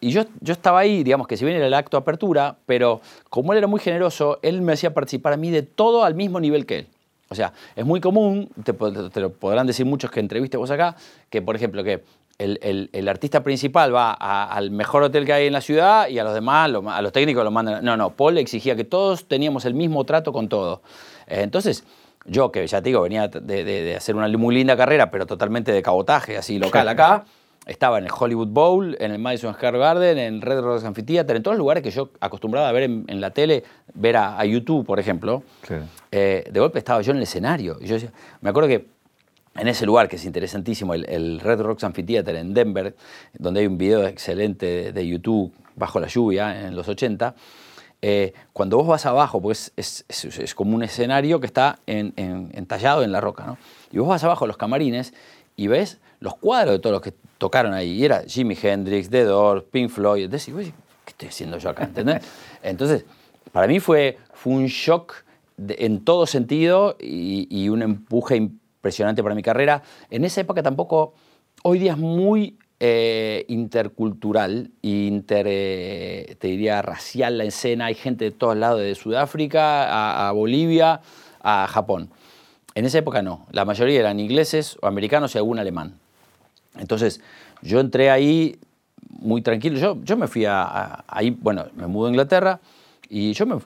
[0.00, 3.00] Y yo, yo estaba ahí, digamos que si bien era el acto de apertura, pero
[3.30, 6.38] como él era muy generoso, él me hacía participar a mí de todo al mismo
[6.38, 6.86] nivel que él.
[7.30, 10.96] O sea, es muy común, te, lo podrán decir muchos que entreviste vos acá,
[11.28, 12.02] que por ejemplo que
[12.38, 16.32] el, artista principal va al mejor hotel que hay en la ciudad y a los
[16.32, 17.84] demás, a los técnicos los mandan.
[17.84, 20.82] No, no, Paul exigía que todos teníamos el mismo trato con todo.
[21.26, 21.84] Eh, entonces,
[22.24, 25.82] yo que ya te digo, venía de, hacer una muy linda carrera, pero totalmente de
[25.82, 27.24] cabotaje, así local acá,
[27.68, 31.36] estaba en el Hollywood Bowl, en el Madison Square Garden, en el Red Rocks Amphitheater,
[31.36, 33.62] en todos los lugares que yo acostumbraba a ver en, la tele,
[33.94, 35.42] ver a, YouTube, por ejemplo.
[36.10, 37.76] Eh, de golpe estaba yo en el escenario.
[37.80, 37.96] Y yo
[38.40, 38.86] me acuerdo que
[39.54, 42.96] en ese lugar que es interesantísimo, el, Red Rocks Amphitheater en Denver,
[43.34, 47.34] donde hay un video excelente de YouTube bajo la lluvia en los 80,
[48.00, 53.12] eh, cuando vos vas abajo, pues es, es, como un escenario que está entallado en
[53.12, 53.58] la roca, ¿no?
[53.90, 55.12] Y vos vas abajo a los camarines
[55.56, 57.92] y ves los cuadros de todos los que tocaron ahí.
[57.92, 60.24] Y era Jimi Hendrix, The Doors, Pink Floyd.
[60.24, 60.72] Entonces, ¿qué
[61.10, 61.84] estoy haciendo yo acá?
[61.84, 62.22] ¿Entendés?
[62.62, 63.04] Entonces,
[63.52, 65.14] para mí fue, fue un shock
[65.56, 69.82] en todo sentido y, y un empuje impresionante para mi carrera.
[70.10, 71.14] En esa época tampoco,
[71.62, 78.26] hoy día es muy eh, intercultural, inter, eh, te diría racial la escena, hay gente
[78.26, 81.00] de todos lados, de Sudáfrica a, Bolivia,
[81.42, 82.10] a Japón.
[82.76, 85.98] En esa época no, la mayoría eran ingleses o americanos y algún alemán.
[86.78, 87.20] Entonces,
[87.62, 88.58] yo entré ahí
[89.08, 92.60] muy tranquilo, yo, yo me fui a, ahí, bueno, me mudo a Inglaterra
[93.08, 93.58] y yo me,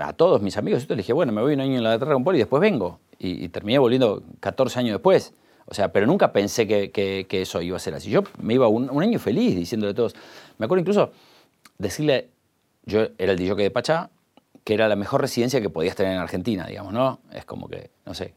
[0.00, 2.24] a todos mis amigos, yo les dije, bueno, me voy un año a Inglaterra con
[2.24, 5.32] Paul y después vengo y, terminé volviendo 14 años después.
[5.66, 8.10] O sea, pero nunca pensé que, eso iba a ser así.
[8.10, 10.14] Yo me iba un, año feliz diciéndole a todos.
[10.56, 11.12] Me acuerdo incluso
[11.76, 12.28] decirle,
[12.84, 14.10] yo era el DJ de Pachá,
[14.64, 17.20] que era la mejor residencia que podías tener en Argentina, digamos, ¿no?
[17.32, 18.34] Es como que, no sé.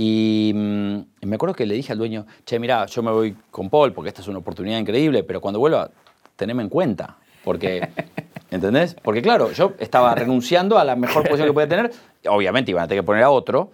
[0.00, 3.68] Y, mm, me acuerdo que le dije al dueño, che, mira, yo me voy con
[3.68, 5.90] Paul porque esta es una oportunidad increíble, pero cuando vuelva,
[6.36, 7.16] teneme en cuenta.
[7.42, 7.88] Porque,
[8.52, 8.94] ¿entendés?
[9.02, 11.90] Porque claro, yo estaba renunciando a la mejor posición que podía tener
[12.28, 13.70] obviamente iban a tener que poner a otro,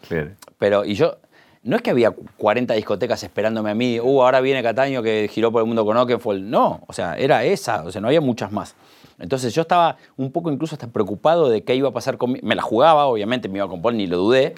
[0.58, 1.16] pero y yo,
[1.62, 5.52] no es que había 40 discotecas esperándome a mí, uh, ahora viene Cataño que giró
[5.52, 8.50] por el mundo con Oakenfold, no, o sea, era esa, o sea, no había muchas
[8.50, 8.74] más.
[9.18, 12.54] Entonces yo estaba un poco incluso hasta preocupado de qué iba a pasar conmigo, me
[12.54, 14.54] la jugaba, obviamente me iba con Paul, ni lo dudé,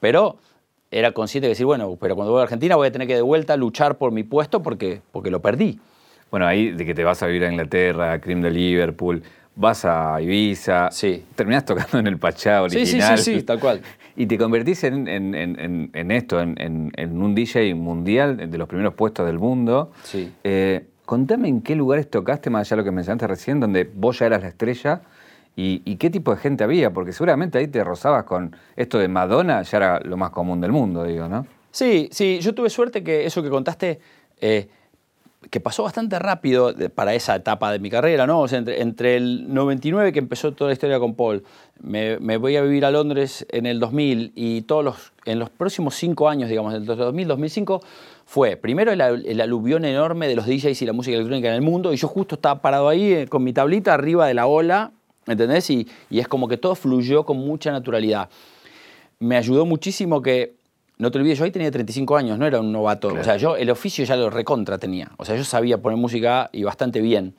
[0.00, 0.36] pero
[0.92, 3.22] era consciente de decir, bueno, pero cuando voy a Argentina voy a tener que de
[3.22, 5.80] vuelta luchar por mi puesto porque, porque lo perdí.
[6.30, 9.22] Bueno, ahí de que te vas a vivir a Inglaterra, a Cream de Liverpool,
[9.54, 11.24] vas a Ibiza, sí.
[11.34, 13.18] terminás tocando en el Pachá original.
[13.18, 13.80] Sí, sí, sí, tal cual.
[14.16, 15.08] Y te convertís en,
[16.10, 19.92] esto, en, un DJ mundial, de los primeros puestos del mundo.
[20.02, 20.30] Sí.
[20.44, 24.18] Eh, contame en qué lugares tocaste, más allá de lo que mencionaste recién, donde vos
[24.18, 25.00] ya eras la estrella.
[25.54, 26.92] Y, qué tipo de gente había?
[26.92, 30.72] Porque seguramente ahí te rozabas con esto de Madonna, ya era lo más común del
[30.72, 31.46] mundo, digo, ¿no?
[31.70, 34.00] Sí, sí, yo tuve suerte que eso que contaste
[34.40, 34.68] eh,
[35.50, 38.46] que pasó bastante rápido para esa etapa de mi carrera, ¿no?
[38.48, 41.42] entre, el 99 que empezó toda la historia con Paul,
[41.80, 45.94] me, voy a vivir a Londres en el 2000 y todos los, en los próximos
[45.94, 47.82] cinco años, digamos, del 2000-2005,
[48.24, 51.92] fue primero el, aluvión enorme de los DJs y la música electrónica en el mundo
[51.92, 54.92] y yo justo estaba parado ahí eh, con mi tablita arriba de la ola,
[55.26, 55.68] ¿entendés?
[55.70, 58.28] Y, y es como que todo fluyó con mucha naturalidad.
[59.18, 60.56] Me ayudó muchísimo que
[60.98, 63.08] no te olvides, yo ahí tenía 35 años, no era un novato.
[63.08, 65.10] O sea, yo el oficio ya lo recontra tenía.
[65.16, 67.34] O sea, yo sabía poner música y bastante bien.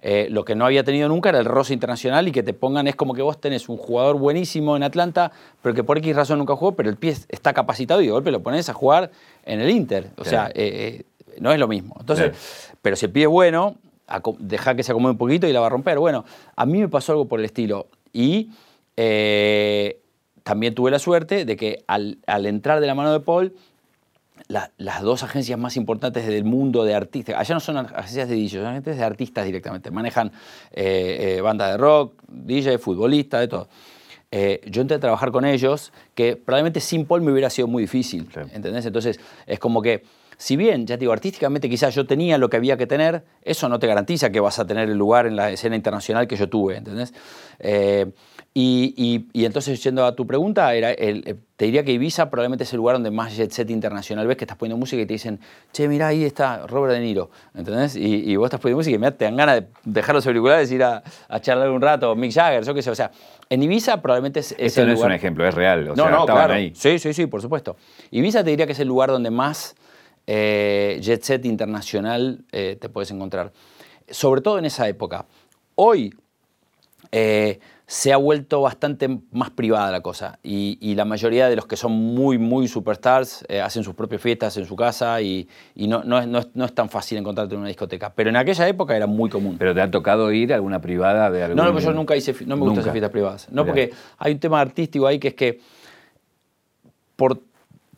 [0.00, 2.86] Eh, lo que no había tenido nunca era el roce internacional y que te pongan,
[2.86, 6.38] es como que vos tenés un jugador buenísimo en Atlanta, pero que por X razón
[6.38, 9.10] nunca jugó, pero el pie está capacitado y de golpe lo pones a jugar
[9.44, 10.10] en el Inter.
[10.18, 11.96] O sea, eh, eh, no es lo mismo.
[11.98, 12.32] Entonces,
[12.82, 13.76] pero si el pie es bueno,
[14.38, 15.98] deja que se acomode un poquito y la va a romper.
[15.98, 16.24] Bueno,
[16.56, 17.88] a mí me pasó algo por el estilo.
[18.12, 18.50] Y
[20.48, 23.54] también tuve la suerte de que al, entrar de la mano de Paul,
[24.48, 28.60] las dos agencias más importantes del mundo de artistas, allá no son agencias de DJ,
[28.60, 30.32] son agencias de artistas directamente, manejan
[30.72, 33.68] eh, eh, bandas de rock, DJ, futbolistas, de todo.
[34.30, 37.82] Eh, yo entré a trabajar con ellos, que probablemente sin Paul me hubiera sido muy
[37.82, 38.86] difícil, ¿entendés?
[38.86, 40.04] Entonces, es como que,
[40.38, 43.68] si bien, ya te digo, artísticamente quizás yo tenía lo que había que tener, eso
[43.68, 46.48] no te garantiza que vas a tener el lugar en la escena internacional que yo
[46.48, 47.12] tuve, ¿entendés?
[48.60, 52.78] Y, entonces, yendo a tu pregunta, era el, te diría que Ibiza probablemente es el
[52.78, 55.38] lugar donde más jet set internacional ves que estás poniendo música y te dicen,
[55.72, 57.94] che, mira, ahí está Robert De Niro, ¿entendés?
[57.94, 60.82] Y, vos estás poniendo música y te dan ganas de dejar los auriculares y ir
[60.82, 61.02] a,
[61.40, 63.12] charlar un rato, Mick Jagger, yo qué sé, o sea,
[63.48, 66.20] en Ibiza probablemente es, Esto no es un ejemplo, es real, o no, sea, no,
[66.20, 66.72] estaban ahí.
[66.74, 67.76] Sí, sí, sí, por supuesto.
[68.10, 69.76] Ibiza te diría que es el lugar donde más
[70.30, 73.50] eh, jet set internacional eh, te puedes encontrar.
[74.10, 75.24] Sobre todo en esa época.
[75.74, 76.14] Hoy
[77.10, 81.76] eh, se ha vuelto bastante más privada la cosa y, la mayoría de los que
[81.76, 86.26] son muy, muy superstars hacen sus propias fiestas en su casa y, no, no, es,
[86.26, 88.12] no, es, tan fácil encontrarte en una discoteca.
[88.14, 89.56] Pero en aquella época era muy común.
[89.58, 91.56] ¿Pero te ha tocado ir a alguna privada de algún...
[91.56, 93.48] No, no, yo nunca hice, no me gustan esas fiestas privadas.
[93.50, 95.60] No, porque hay un tema artístico ahí que es que,
[97.16, 97.40] por,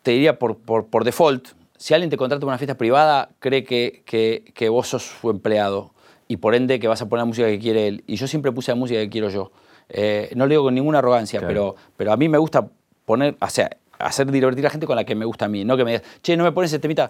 [0.01, 1.49] te diría por, por, por default,
[1.81, 5.89] si alguien te contrata para una fiesta privada, cree que, que, vos sos su empleado
[6.27, 8.03] y por ende que vas a poner la música que quiere él.
[8.05, 9.51] Y yo siempre puse la música que quiero yo.
[9.89, 12.67] Eh, no le digo con ninguna arrogancia, pero, pero a mí me gusta
[13.03, 15.65] poner, o sea, hacer divertir a la gente con la que me gusta a mí.
[15.65, 17.09] No que me digas, che, no me pones ese temita.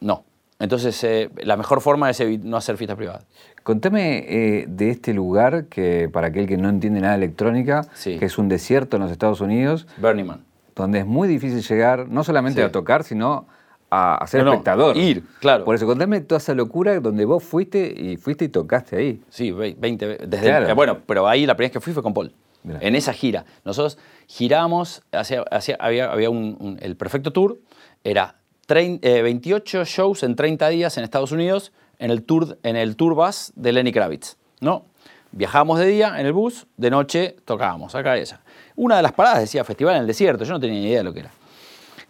[0.00, 0.24] No.
[0.58, 3.24] Entonces, eh, la mejor forma es no hacer fiestas privadas.
[3.62, 8.22] Contame eh, de este lugar que, para aquel que no entiende nada de electrónica, que
[8.26, 9.86] es un desierto en los Estados Unidos.
[9.96, 10.47] Burning Man
[10.84, 13.46] donde es muy difícil llegar, no solamente a tocar, sino
[13.90, 14.96] a, ser espectador.
[14.96, 15.64] ir, claro.
[15.64, 19.22] Por eso, contame toda esa locura donde vos fuiste y fuiste y tocaste ahí.
[19.28, 22.32] Sí, 20 desde Bueno, pero ahí la primera vez que fui fue con Paul.
[22.80, 23.44] En esa gira.
[23.64, 25.44] Nosotros giramos, hacia,
[25.78, 27.58] había, había un, el Perfecto Tour,
[28.04, 28.36] era
[28.68, 33.14] 28 eh, shows en 30 días en Estados Unidos en el tour, en el tour
[33.14, 34.36] bus de Lenny Kravitz.
[34.60, 34.84] ¿no?
[35.32, 38.40] Viajábamos de día en el bus, de noche tocábamos, acá esa.
[38.78, 41.04] Una de las paradas decía Festival en el Desierto, yo no tenía ni idea de
[41.04, 41.30] lo que era.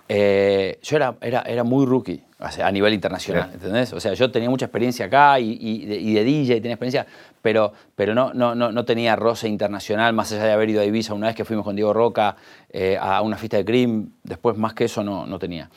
[0.06, 3.92] Eh, yo era, era, era, muy rookie a nivel internacional, ¿entendés?
[3.94, 7.06] O sea, yo tenía mucha experiencia acá y, de, DJ, tenía experiencia,
[7.40, 10.84] pero, pero no, no, no, no, tenía roce internacional, más allá de haber ido a
[10.84, 12.36] Ibiza una vez que fuimos con Diego Roca
[12.70, 15.70] eh, a una fiesta de Cream, después más que eso no, no tenía.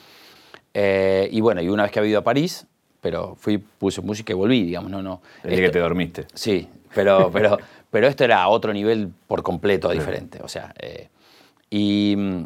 [0.73, 2.65] Eh, y bueno, y una vez que había ido a París,
[2.99, 5.21] pero fui, puse música y volví, digamos, no, no.
[5.43, 6.27] El día que te dormiste.
[6.33, 7.57] Sí, pero, pero,
[7.89, 10.39] pero esto era otro nivel por completo diferente.
[10.43, 11.09] O sea, eh,
[11.69, 12.45] y mm,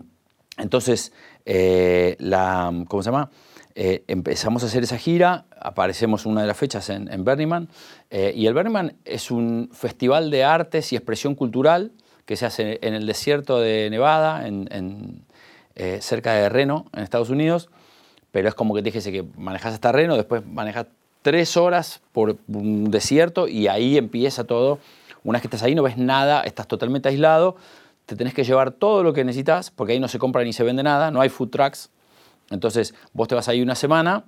[0.58, 1.14] entonces,
[1.46, 3.30] eh, la, ¿cómo se llama?
[3.76, 7.70] Eh, empezamos a hacer esa gira, aparecemos una de las fechas en, en Burning Man,
[8.10, 11.92] y el Burning Man es un festival de artes y expresión cultural
[12.26, 15.26] que se hace en el desierto de Nevada, en,
[16.00, 17.70] cerca de Reno, en Estados Unidos,
[18.32, 20.88] pero es como que te dijese que manejas hasta Reno, después manejas
[21.26, 24.78] tres horas por un desierto y ahí empieza todo
[25.24, 27.56] una vez que estás ahí no ves nada, estás totalmente aislado,
[28.06, 30.64] te tenés que llevar todo lo que necesitas, porque ahí no se compra ni se
[30.64, 31.90] vende nada, no hay food trucks.
[32.52, 34.24] Entonces vos te vas ahí una semana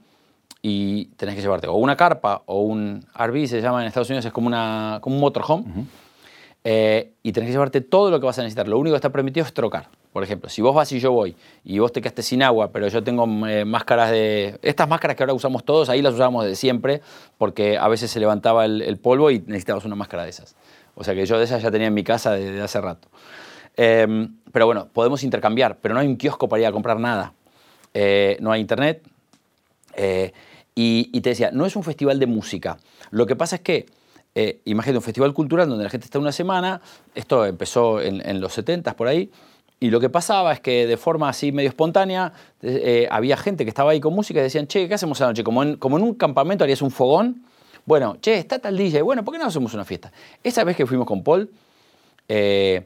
[0.63, 4.25] y tenés que llevarte o una carpa o un RV, se llama en Estados Unidos,
[4.25, 5.65] es como, una, como un motorhome.
[6.63, 8.67] Eh, y tenés que llevarte todo lo que vas a necesitar.
[8.67, 9.89] Lo único que está permitido es trocar.
[10.13, 12.87] Por ejemplo, si vos vas y yo voy y vos te quedaste sin agua, pero
[12.87, 14.57] yo tengo eh, máscaras de...
[14.61, 17.01] Estas máscaras que ahora usamos todos, ahí las usamos de siempre,
[17.37, 20.55] porque a veces se levantaba el, el polvo y necesitabas una máscara de esas.
[20.95, 23.07] O sea que yo de esas ya tenía en mi casa desde hace rato.
[23.77, 27.33] Em, pero bueno, podemos intercambiar, pero no hay un kiosco para ir a comprar nada.
[27.93, 29.03] Eh, no hay internet.
[29.95, 30.33] Eh,
[30.73, 32.77] y, te decía, no es un festival de música.
[33.09, 33.85] Lo que pasa es que,
[34.35, 36.81] eh, imagínate un festival cultural donde la gente está una semana,
[37.15, 39.31] esto empezó en, los 70 por ahí,
[39.79, 42.33] y lo que pasaba es que de forma así medio espontánea
[43.11, 45.43] había gente que estaba ahí con música y decían, che, ¿qué hacemos anoche?
[45.43, 47.43] Como en, como en un campamento harías un fogón,
[47.87, 50.11] bueno, che, está tal DJ, bueno, ¿por qué no hacemos una fiesta?
[50.43, 51.49] Esa vez que fuimos con Paul,
[52.27, 52.85] eh,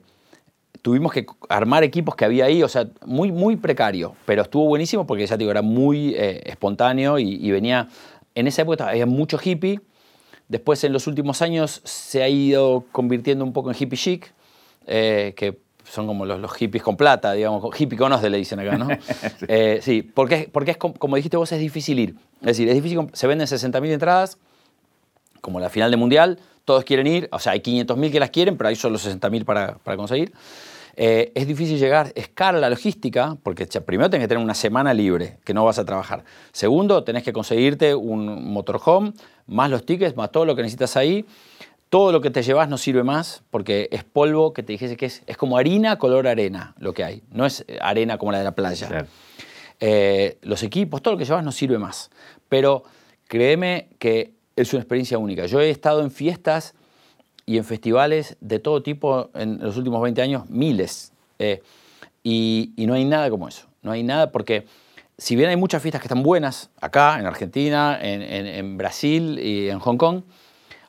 [0.81, 5.05] tuvimos que armar equipos que había ahí, o sea, muy, muy precario, pero estuvo buenísimo
[5.07, 7.87] porque ya te digo, era muy eh, espontáneo y, venía,
[8.35, 9.81] en esa época había mucho hippie,
[10.47, 14.33] después en los últimos años se ha ido convirtiendo un poco en hippie chic,
[14.87, 15.57] eh, que
[15.91, 18.87] son como los, hippies con plata, digamos, hippie conos de le dicen acá, ¿no?
[19.39, 19.81] sí.
[19.81, 22.15] sí, porque, porque es, como dijiste vos, es difícil ir.
[22.39, 24.37] Es decir, es difícil, se venden 60.000 entradas,
[25.41, 28.57] como la final de Mundial, todos quieren ir, o sea, hay 500.000 que las quieren,
[28.57, 30.31] pero hay solo 60.000 para, para conseguir.
[30.95, 34.93] Eh, es difícil llegar, es cara la logística, porque primero tenés que tener una semana
[34.93, 36.23] libre, que no vas a trabajar.
[36.51, 39.13] Segundo, tenés que conseguirte un motorhome,
[39.47, 41.25] más los tickets, más todo lo que necesitas ahí.
[41.91, 45.07] Todo lo que te llevas no sirve más porque es polvo que te dijese que
[45.07, 47.21] es, es como harina color arena lo que hay.
[47.31, 49.05] No es arena como la de la playa.
[49.81, 52.09] Eh, los equipos, todo lo que llevas no sirve más.
[52.47, 52.83] Pero
[53.27, 55.47] créeme que es una experiencia única.
[55.47, 56.75] Yo he estado en fiestas
[57.45, 61.11] y en festivales de todo tipo en los últimos 20 años, miles.
[61.39, 61.61] Eh,
[62.23, 63.67] y, no hay nada como eso.
[63.81, 64.65] No hay nada porque
[65.17, 69.79] si bien hay muchas fiestas que están buenas, acá, en Argentina, en, Brasil y en
[69.79, 70.21] Hong Kong,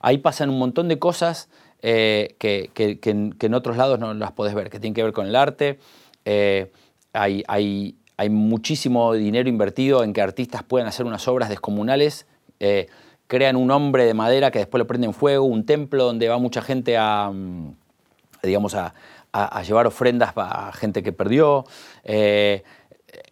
[0.03, 1.49] ahí pasan un montón de cosas
[1.81, 2.71] eh, que,
[3.41, 5.79] en otros lados no las podés ver, que tienen que ver con el arte.
[6.25, 6.71] Eh,
[7.13, 12.27] hay, hay, hay, muchísimo dinero invertido en que artistas puedan hacer unas obras descomunales
[13.33, 16.61] crean un hombre de madera que después lo prenden fuego, un templo donde va mucha
[16.61, 17.75] gente a, mm,
[18.43, 18.93] digamos, a,
[19.67, 21.65] llevar ofrendas a gente que perdió.
[22.05, 22.63] Eh,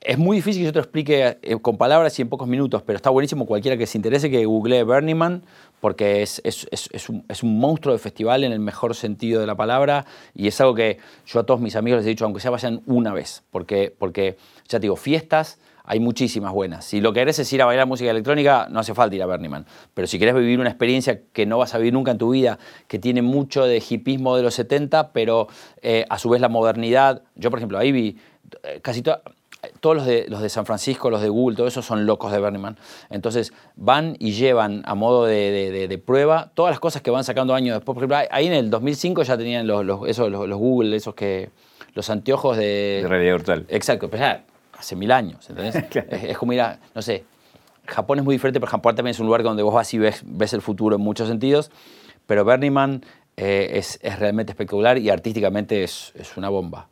[0.01, 2.83] es muy difícil que yo te lo explique eh, con palabras y en pocos minutos,
[2.83, 5.43] pero está buenísimo cualquiera que se interese que googlee Burning Man,
[5.81, 9.47] porque es, es, es, un, es, un, monstruo de festival en el mejor sentido de
[9.47, 12.41] la palabra y es algo que yo a todos mis amigos les he dicho, aunque
[12.41, 14.37] sea vayan una vez, porque, porque
[14.69, 15.59] ya te digo, fiestas
[15.91, 16.85] hay muchísimas buenas.
[16.85, 19.27] Si lo que querés es ir a bailar música electrónica, no hace falta ir a
[19.27, 19.67] Burning Man.
[19.93, 22.61] Pero si querés vivir una experiencia que no vas a vivir nunca en tu vida,
[22.87, 25.49] que tiene mucho de hipismo de los 70, pero
[25.83, 27.25] eh, a su vez la modernidad.
[27.35, 28.19] Yo, por ejemplo, ahí vi
[28.63, 29.23] eh, casi toda
[29.81, 32.39] todos los de, los de San Francisco, los de Google, todos esos son locos de
[32.39, 32.79] Burning Man.
[33.11, 37.77] Entonces van y llevan a modo de, prueba todas las cosas que van sacando años
[37.77, 37.95] después.
[37.95, 41.51] Por ejemplo, ahí en el 2005 ya tenían los, los, los, Google, esos que.
[41.95, 43.01] los anteojos de.
[43.03, 43.67] De realidad virtual.
[43.69, 44.45] Exacto, pero ya
[44.79, 45.77] hace mil años, ¿entendés?
[46.11, 46.79] es, como ir a.
[46.95, 47.25] no sé.
[47.87, 50.23] Japón es muy diferente, pero Japón también es un lugar donde vos vas y ves,
[50.25, 51.71] ves el futuro en muchos sentidos.
[52.27, 53.05] Pero Burning Man
[53.37, 56.89] eh, es, es, realmente espectacular y artísticamente es, es una bomba.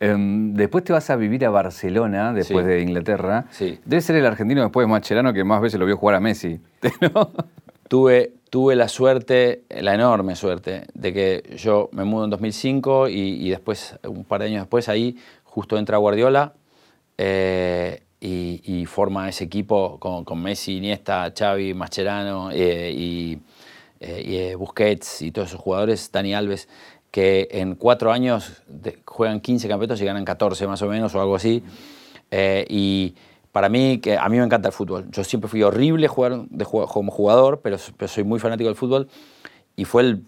[0.00, 3.46] Em, después te vas a vivir a Barcelona, después de Inglaterra.
[3.50, 3.78] Sí.
[3.84, 6.60] Debe ser el argentino después más Mascherano que más veces lo vio jugar a Messi.
[7.88, 13.50] Tuve, tuve la suerte, la enorme suerte, de que yo me mudo en 2005 y,
[13.50, 16.54] después, un par de años después, ahí justo entra Guardiola
[17.18, 23.38] eh, y, forma ese equipo con, Messi, Iniesta, Xavi, Mascherano eh, y,
[24.00, 26.68] eh, y Busquets y todos esos jugadores, Dani Alves
[27.14, 28.64] que en cuatro años
[29.04, 31.62] juegan 15 campeonatos y ganan 14 más o menos o algo así.
[32.28, 33.14] Eh, y
[33.52, 35.08] para mí, que a mí me encanta el fútbol.
[35.12, 39.06] Yo siempre fui horrible jugar de, como jugador, pero, soy muy fanático del fútbol.
[39.76, 40.24] Y fue el,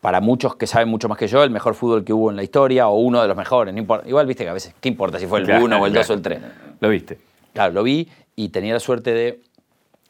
[0.00, 2.44] para muchos que saben mucho más que yo, el mejor fútbol que hubo en la
[2.44, 3.74] historia o uno de los mejores.
[4.06, 6.12] igual viste que a veces, ¿qué importa si fue el 1 o el 2 o
[6.12, 6.40] el 3?
[6.78, 7.18] Lo viste.
[7.52, 9.40] Claro, lo vi y tenía la suerte de...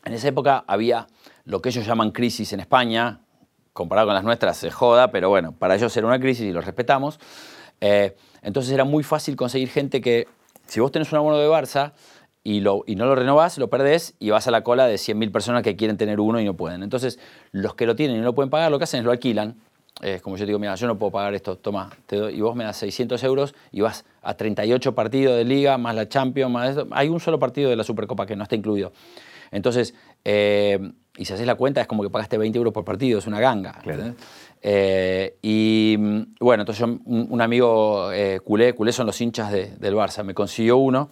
[0.05, 1.07] En esa época había
[1.47, 3.21] lo que ellos llaman crisis en España,
[3.73, 6.65] comparado con las nuestras se joda, pero bueno, para ellos era una crisis y los
[6.65, 7.19] respetamos.
[7.81, 10.27] Eh, entonces era muy fácil conseguir gente que,
[10.67, 11.93] si vos tenés un abono de Barça
[12.43, 15.77] y, no lo renovás, lo perdés y vas a la cola de 100.000 personas que
[15.77, 16.83] quieren tener uno y no pueden.
[16.83, 17.19] Entonces,
[17.53, 19.57] los que lo tienen y no lo pueden pagar, lo que hacen es lo alquilan.
[20.01, 22.65] Es como yo digo, mira, yo no puedo pagar esto, toma, te y vos me
[22.65, 26.87] das 600 euros y vas a 38 partidos de liga, más la Champions, más esto.
[26.93, 28.93] Hay un solo partido de la Supercopa que no está incluido.
[29.51, 29.95] Entonces,
[30.25, 33.27] eh, y si haces la cuenta es como que pagaste 20 euros por partido, es
[33.27, 33.79] una ganga.
[34.63, 40.25] Eh, y mm, bueno, entonces un, amigo eh, culé, culé son los hinchas del Barça,
[40.25, 41.11] me consiguió uno.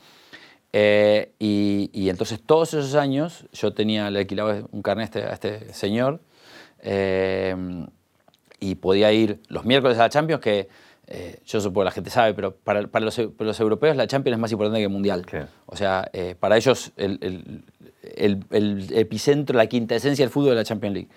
[0.72, 5.74] Eh, y, entonces todos esos años yo tenía, le alquilaba un carnet a este, este
[5.74, 6.20] señor
[8.58, 10.68] y podía ir los miércoles a la Champions, que
[11.44, 13.18] yo supongo la gente sabe, pero para, los,
[13.60, 15.26] europeos la Champions es más importante que el Mundial.
[15.66, 17.64] O sea, para ellos el, el,
[18.16, 21.08] epicentro, la quinta esencia del fútbol de la Champions League.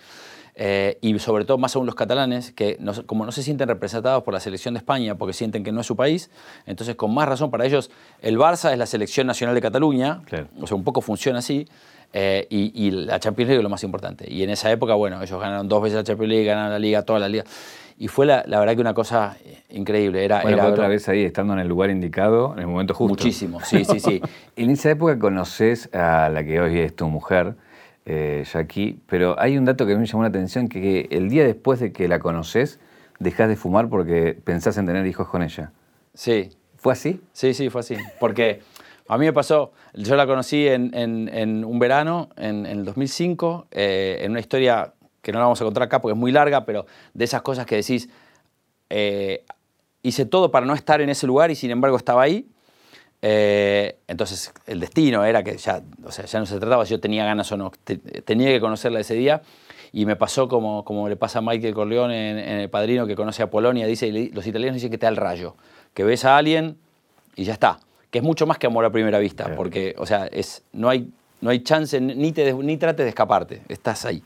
[0.55, 4.33] Eh, y sobre todo más aún los catalanes, que como no se sienten representados por
[4.33, 6.29] la selección de España porque sienten que no es su país,
[6.65, 7.89] entonces con más razón para ellos
[8.21, 10.21] el Barça es la selección nacional de Cataluña,
[10.59, 11.67] o sea, un poco funciona así,
[12.13, 14.25] eh, y, la Champions League es lo más importante.
[14.29, 17.03] Y en esa época, bueno, ellos ganaron dos veces la Champions League, ganaron la Liga,
[17.03, 17.45] toda la Liga.
[18.02, 19.38] Y fue la, verdad que una cosa
[19.70, 20.26] increíble.
[20.26, 23.12] Era, bueno, otra vez ahí, estando en el lugar indicado, en el momento justo.
[23.12, 24.20] Muchísimo, sí, sí, sí.
[24.56, 27.54] en esa época conoces a la que hoy es tu mujer,
[28.08, 31.80] eh, Jackie, pero hay un dato que me llamó la atención, que, el día después
[31.80, 32.80] de que la conoces,
[33.20, 35.72] dejas de fumar porque pensás en tener hijos con ella.
[36.16, 36.49] Sí.
[36.78, 37.22] ¿Fue así?
[37.34, 37.97] Sí, sí, fue así.
[38.20, 38.62] Porque
[39.10, 44.32] a mí me pasó, yo la conocí en, un verano, en, el 2005, eh, en
[44.32, 44.91] una historia
[45.22, 47.65] que no la vamos a contar acá porque es muy larga, pero de esas cosas
[47.65, 48.09] que decís,
[48.89, 49.43] eh,
[50.03, 52.47] hice todo para no estar en ese lugar y sin embargo estaba ahí.
[53.24, 56.99] Eh, entonces el destino era que ya, o sea, ya no se trataba si yo
[56.99, 57.72] tenía ganas o no,
[58.26, 59.43] tenía que conocerla ese día
[59.93, 63.43] y me pasó como, como le pasa a Michael Corleone en, El Padrino que conoce
[63.43, 65.55] a Polonia, dice, los italianos dicen que te da el rayo,
[65.93, 66.78] que ves a alguien
[67.36, 70.28] y ya está, que es mucho más que amor a primera vista, porque, o sea,
[70.28, 71.11] es, no, hay,
[71.41, 74.24] no hay chance, ni, te, ni trates de escaparte, estás ahí.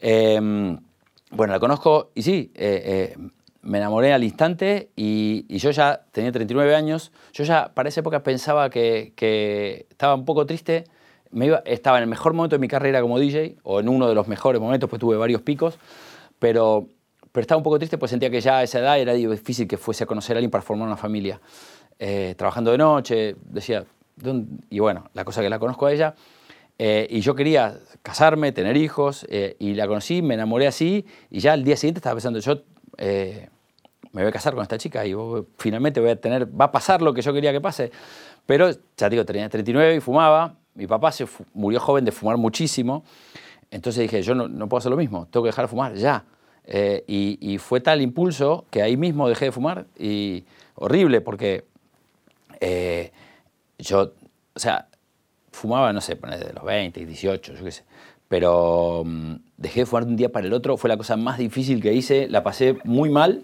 [0.00, 0.78] Em,
[1.30, 3.30] bueno, la conozco y sí, eh, eh,
[3.62, 7.12] me enamoré al instante y, yo ya tenía 39 años.
[7.32, 10.84] Yo ya para esa época pensaba que, estaba un poco triste.
[11.64, 14.28] Estaba en el mejor momento de mi carrera como DJ, o en uno de los
[14.28, 15.78] mejores momentos, pues tuve varios picos,
[16.38, 16.86] pero,
[17.32, 19.76] pero estaba un poco triste pues sentía que ya a esa edad era difícil que
[19.76, 21.40] fuese a conocer a alguien para formar una familia.
[21.98, 23.84] Eh, trabajando de noche, decía,
[24.70, 26.14] y bueno, la cosa que la conozco a ella,
[26.78, 31.40] eh, y yo quería casarme, tener hijos, eh, y la conocí, me enamoré así, y
[31.40, 32.62] ya al día siguiente estaba pensando, yo
[32.98, 33.48] eh,
[34.12, 35.12] me voy a casar con esta chica y
[35.56, 37.90] finalmente voy a tener, va a pasar lo que yo quería que pase.
[38.46, 43.04] Pero, ya digo, tenía 39 y fumaba, mi papá se murió joven de fumar muchísimo,
[43.72, 46.24] entonces dije, yo no, no puedo hacer lo mismo, tengo que dejar de fumar ya.
[47.06, 51.64] Y, y, fue tal impulso que ahí mismo dejé de fumar, y horrible, porque
[53.78, 54.12] yo,
[54.54, 54.87] o sea,
[55.58, 57.84] fumaba, no sé, de los 20, 18, yo qué sé.
[58.28, 61.38] Pero mm, dejé de fumar de un día para el otro, fue la cosa más
[61.38, 63.42] difícil que hice, la pasé muy mal,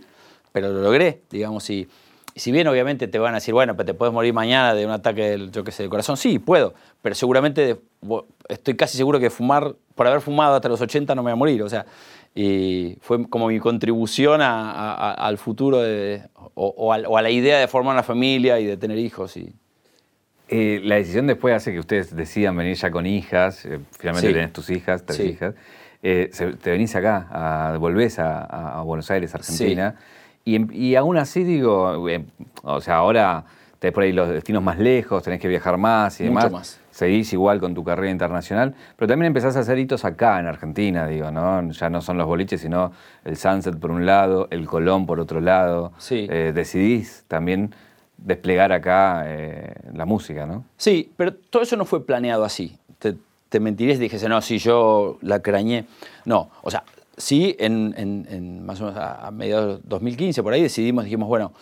[0.53, 1.89] pero lo logré, digamos, y,
[2.37, 4.93] si bien obviamente te van a decir, bueno, pero te puedes morir mañana de un
[4.93, 7.81] ataque del, yo qué sé, del corazón, sí, puedo, pero seguramente
[8.49, 11.37] estoy casi seguro que fumar, por haber fumado hasta los 80 no me voy a
[11.37, 11.87] morir, o sea,
[12.35, 15.81] y fue como mi contribución al futuro
[16.55, 19.37] o, a, la idea de formar una familia y de tener hijos.
[19.37, 19.55] Y...
[20.49, 24.53] Eh, la decisión después hace que ustedes decidan venir ya con hijas, eh, finalmente tenés
[24.53, 25.55] tus hijas, tres hijas,
[26.03, 26.31] eh,
[26.61, 29.97] te venís acá, a, volvés a, Buenos Aires, Argentina.
[30.45, 32.27] Y, aún así digo, eh,
[32.63, 33.45] o sea, ahora
[33.79, 36.53] tenés por ahí los destinos más lejos, tenés que viajar más y demás.
[36.53, 36.81] Más.
[36.91, 41.09] Seguís igual con tu carrera internacional, pero también empezás a hacer hitos acá en Argentina,
[41.09, 41.71] digo, ¿no?
[41.73, 42.93] Ya no son los boliches, sino
[43.25, 45.93] el Sunset por un lado, el Colón por otro lado.
[45.99, 46.29] Sí.
[46.29, 47.75] Decidís también
[48.17, 50.65] desplegar acá eh, la música, ¿no?
[50.77, 52.79] Sí, pero todo eso no fue planeado así.
[52.99, 53.17] Te,
[53.49, 55.87] te mentiré si dijese, no, si yo la crañé.
[56.25, 56.85] No, o sea,
[57.17, 61.53] sí, en, más o menos a, mediados de 2015, por ahí decidimos, dijimos, bueno,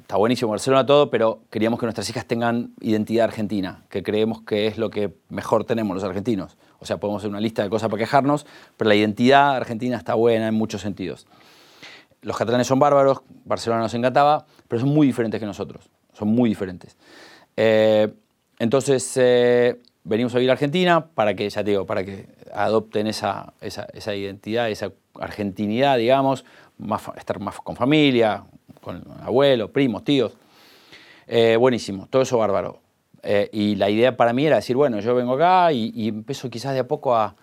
[0.00, 4.66] está buenísimo Barcelona todo, pero queríamos que nuestras hijas tengan identidad argentina, que creemos que
[4.66, 6.56] es lo que mejor tenemos los argentinos.
[6.78, 10.14] O sea, podemos hacer una lista de cosas para quejarnos, pero la identidad argentina está
[10.14, 11.26] buena en muchos sentidos.
[12.20, 16.48] Los catalanes son bárbaros, Barcelona nos encantaba, pero son muy diferentes que nosotros, son muy
[16.48, 16.96] diferentes.
[17.56, 18.12] Eh,
[18.58, 24.14] entonces, eh, venimos a vivir a Argentina para que, ya para que adopten esa, esa,
[24.16, 26.44] identidad, esa argentinidad, digamos,
[26.76, 28.42] más, estar más con familia,
[28.80, 30.32] con abuelos, primos, tíos.
[31.28, 32.80] Eh, buenísimo, todo eso bárbaro.
[33.52, 36.80] Y la idea para mí era decir, bueno, yo vengo acá y, empiezo quizás de
[36.80, 37.36] a poco a,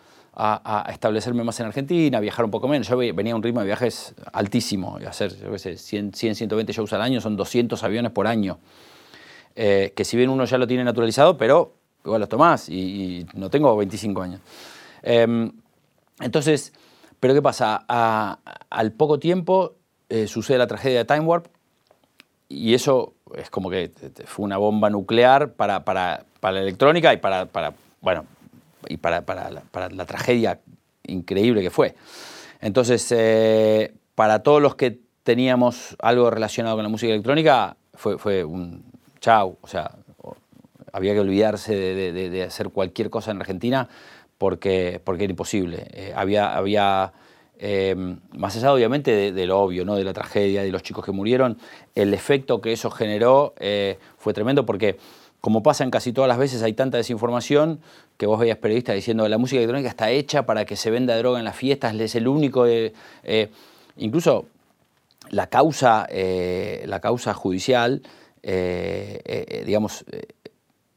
[0.89, 2.87] establecerme más en Argentina, a viajar un poco menos.
[2.87, 6.93] Yo venía a un ritmo de viajes altísimo, hacer, yo sé, 100, 100, 120 shows
[6.93, 8.59] al año, son 200 aviones por año.
[9.55, 11.73] Eh, que si bien uno ya lo tiene naturalizado, pero
[12.05, 14.41] igual los tomás y, no tengo 25 años.
[15.03, 15.51] Em,
[16.19, 16.73] entonces,
[17.19, 17.85] pero ¿qué pasa?
[18.69, 19.75] al poco tiempo
[20.09, 21.47] eh, sucede la tragedia de Time Warp
[22.47, 23.91] y eso es como que
[24.25, 28.25] fue una bomba nuclear para, para, para la electrónica y para, para bueno,
[28.87, 30.59] y para, la, para, la, tragedia
[31.07, 31.95] increíble que fue.
[32.59, 38.43] Entonces, eh, para todos los que teníamos algo relacionado con la música electrónica, fue, fue
[38.43, 38.83] un
[39.19, 39.91] chau, o sea,
[40.93, 43.87] había que olvidarse de, hacer cualquier cosa en Argentina
[44.37, 45.87] porque, porque era imposible.
[45.91, 47.13] Eh, había, había
[47.59, 47.95] eh,
[48.35, 49.95] más allá obviamente de, lo obvio, ¿no?
[49.95, 51.57] de la tragedia, de los chicos que murieron,
[51.95, 53.53] el efecto que eso generó
[54.17, 54.97] fue tremendo porque
[55.41, 57.79] como pasa en casi todas las veces, hay tanta desinformación
[58.17, 61.39] que vos veías periodistas diciendo la música electrónica está hecha para que se venda droga
[61.39, 62.65] en las fiestas, es el único...
[63.97, 64.45] incluso
[65.29, 66.07] la causa,
[66.85, 68.01] la causa judicial,
[68.43, 70.05] digamos,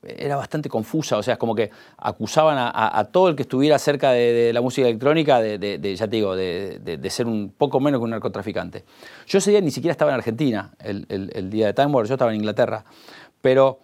[0.06, 4.52] era bastante confusa, o sea, como que acusaban a, todo el que estuviera cerca de,
[4.52, 8.84] la música electrónica de, ya te digo, de, ser un poco menos que un narcotraficante.
[9.26, 12.32] Yo ese día ni siquiera estaba en Argentina, el, día de Time Warp, yo estaba
[12.32, 12.84] en Inglaterra,
[13.40, 13.78] pero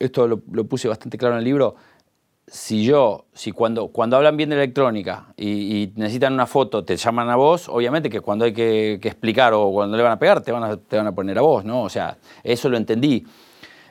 [0.00, 1.76] esto lo, puse bastante claro en el libro,
[2.46, 7.28] si yo, si cuando, cuando hablan bien de electrónica y, necesitan una foto, te llaman
[7.28, 10.50] a vos, obviamente que cuando hay que, explicar o cuando le van a pegar, te
[10.50, 11.82] van a, te van a poner a vos, ¿no?
[11.82, 13.24] O sea, eso lo entendí.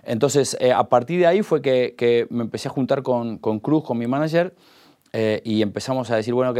[0.04, 3.98] Entonces, eh, a partir de ahí fue que, me empecé a juntar con, Cruz, con
[3.98, 4.54] mi manager,
[5.14, 6.60] eh, y empezamos a decir, bueno, ok,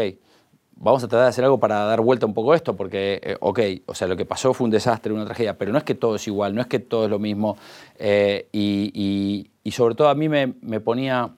[0.82, 3.38] vamos a tratar de hacer algo para dar vuelta un poco a esto, porque, eh,
[3.40, 5.94] ok, o sea, lo que pasó fue un desastre, una tragedia, pero no es que
[5.94, 7.58] todo es igual, no es que todo es lo mismo,
[8.00, 10.48] y, sobre todo a mí me,
[10.80, 11.30] ponía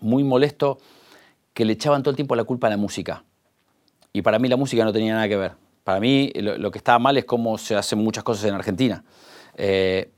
[0.00, 0.78] muy molesto
[1.54, 3.24] que le echaban todo el tiempo la culpa a la música.
[4.12, 5.52] Y para mí la música no tenía nada que ver.
[5.82, 9.02] Para mí lo, que estaba mal es cómo se hacen muchas cosas en Argentina.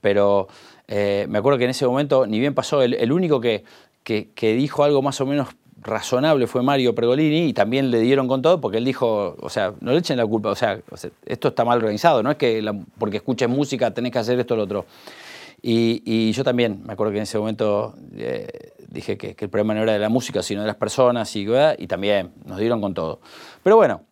[0.01, 0.49] pero
[0.87, 3.65] eh, me acuerdo que en ese momento, ni bien pasó, el, único que,
[4.03, 5.49] que, dijo algo más o menos
[5.85, 9.75] razonable fue Mario Pregolini y también le dieron con todo porque él dijo, o sea,
[9.81, 10.81] no le echen la culpa, o sea,
[11.27, 12.65] esto está mal organizado, no es que
[12.99, 14.87] porque escuches música tenés que hacer esto o lo otro.
[15.67, 19.83] Y, yo también, me acuerdo que en ese momento eh, dije que, el problema no
[19.83, 21.47] era de la música, sino de las personas y,
[21.79, 23.21] y también nos dieron con todo.
[23.63, 24.03] Pero bueno,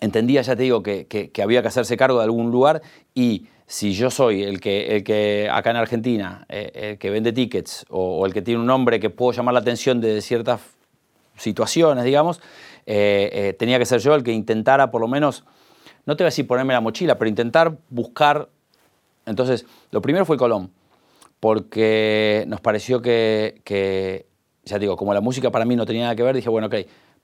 [0.00, 2.82] entendía, ya te digo, que, que había que hacerse cargo de algún lugar
[3.14, 7.32] y si yo soy el que, el que acá en Argentina, eh, el que vende
[7.32, 10.60] tickets o, el que tiene un nombre que puedo llamar la atención de ciertas
[11.40, 12.40] situaciones, digamos,
[12.86, 15.44] eh, eh, tenía que ser yo el que intentara por lo menos,
[16.06, 18.48] no te voy a decir ponerme la mochila, pero intentar buscar.
[19.26, 20.70] Entonces, lo primero fue Colón,
[21.40, 24.26] porque nos pareció que,
[24.64, 26.74] ya digo, como la música para mí no tenía nada que ver, dije, bueno, ok,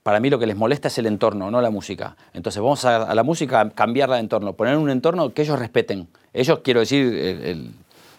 [0.03, 2.15] para mí lo que les molesta es el entorno, no la música.
[2.33, 6.07] Entonces vamos a, la música cambiarla de entorno, poner un entorno que ellos respeten.
[6.33, 7.03] Ellos, quiero decir,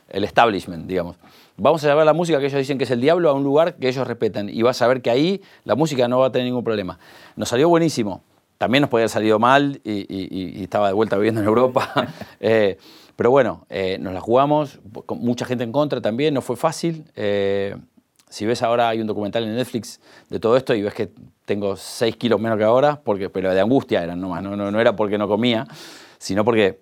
[0.09, 1.17] el establishment, digamos.
[1.61, 3.75] Vamos a llevar la música que ellos dicen que es el diablo a un lugar
[3.75, 6.47] que ellos respetan y vas a ver que ahí la música no va a tener
[6.47, 7.01] ningún problema.
[7.35, 8.23] Nos salió buenísimo.
[8.59, 11.91] También nos podía haber salido mal y, estaba de vuelta viviendo en Europa.
[12.41, 12.79] Eh,
[13.17, 14.79] pero bueno, eh, nos la jugamos,
[15.09, 17.05] mucha gente en contra también, no fue fácil.
[17.17, 17.75] Eh,
[18.29, 21.11] si ves ahora, hay un documental en Netflix de todo esto y ves que
[21.45, 24.81] tengo 6 kilos menos que ahora, porque, pero de angustia eran nomás, no, no, no
[24.81, 25.67] era porque no comía,
[26.19, 26.79] sino porque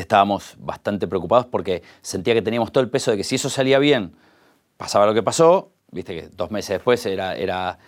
[0.00, 3.78] estábamos bastante preocupados porque sentía que teníamos todo el peso de que si eso salía
[3.78, 4.12] bien,
[4.76, 7.78] pasaba lo que pasó, viste que dos meses después era, era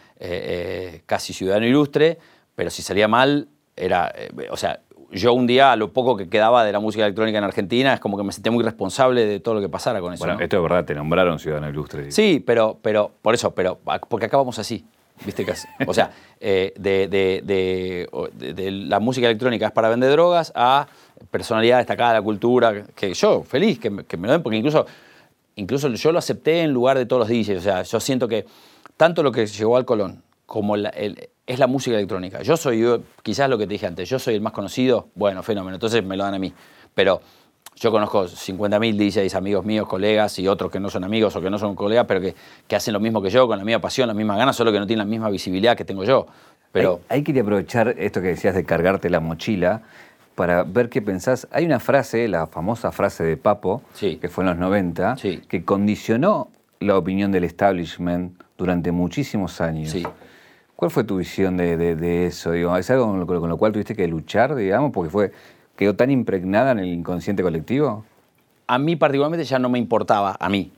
[1.06, 2.18] casi ciudadano ilustre,
[2.54, 4.12] pero si salía mal, era,
[4.50, 4.80] o sea,
[5.10, 8.00] yo un día, a lo poco que quedaba de la música electrónica en Argentina, es
[8.00, 10.24] como que me sentía muy responsable de todo lo que pasara con eso.
[10.24, 12.10] Bueno, esto es verdad, te nombraron ciudadano ilustre.
[12.10, 13.78] Sí, pero, pero por eso, pero
[14.08, 14.84] porque acabamos así.
[15.24, 15.52] ¿Viste que
[15.86, 20.86] O sea, eh, de, de, la música electrónica es para vender drogas a
[21.30, 24.86] personalidad destacada de la cultura, que yo feliz que me, lo den, porque incluso,
[25.56, 27.58] incluso yo lo acepté en lugar de todos los DJs.
[27.58, 28.46] O sea, yo siento que
[28.96, 32.42] tanto lo que llegó al Colón como es la música electrónica.
[32.42, 32.84] Yo soy,
[33.22, 36.16] quizás lo que te dije antes, yo soy el más conocido, bueno, fenómeno, entonces me
[36.16, 36.52] lo dan a mí.
[36.94, 37.20] Pero
[37.76, 41.50] yo conozco 50.000 DJs, amigos míos, colegas y otros que no son amigos o que
[41.50, 42.34] no son colegas, pero que,
[42.66, 44.78] que, hacen lo mismo que yo, con la misma pasión, la misma ganas, solo que
[44.78, 46.26] no tienen la misma visibilidad que tengo yo.
[46.72, 47.00] Pero...
[47.08, 49.82] Ahí, quería aprovechar esto que decías de cargarte la mochila
[50.38, 51.48] para ver qué pensás.
[51.50, 55.16] Hay una frase, la famosa frase de Papo, que fue en los 90,
[55.48, 59.90] que condicionó la opinión del establishment durante muchísimos años.
[59.90, 60.06] Sí.
[60.76, 62.54] ¿Cuál fue tu visión de, eso?
[62.54, 65.32] ¿Es algo con lo, cual tuviste que luchar, digamos, porque fue,
[65.74, 68.04] quedó tan impregnada en el inconsciente colectivo?
[68.68, 70.70] A mí particularmente ya no me importaba, a mí,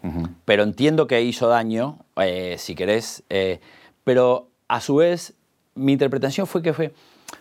[0.46, 3.60] pero entiendo que hizo daño, eh, si querés, eh,
[4.04, 5.34] pero a su vez
[5.74, 6.94] mi interpretación fue que fue,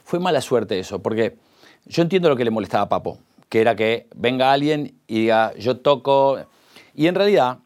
[0.04, 1.38] fue mala suerte eso, porque
[1.90, 3.18] yo entiendo lo que le molestaba a Papo,
[3.50, 6.38] que era que venga alguien y diga, yo toco,
[6.96, 7.58] y en realidad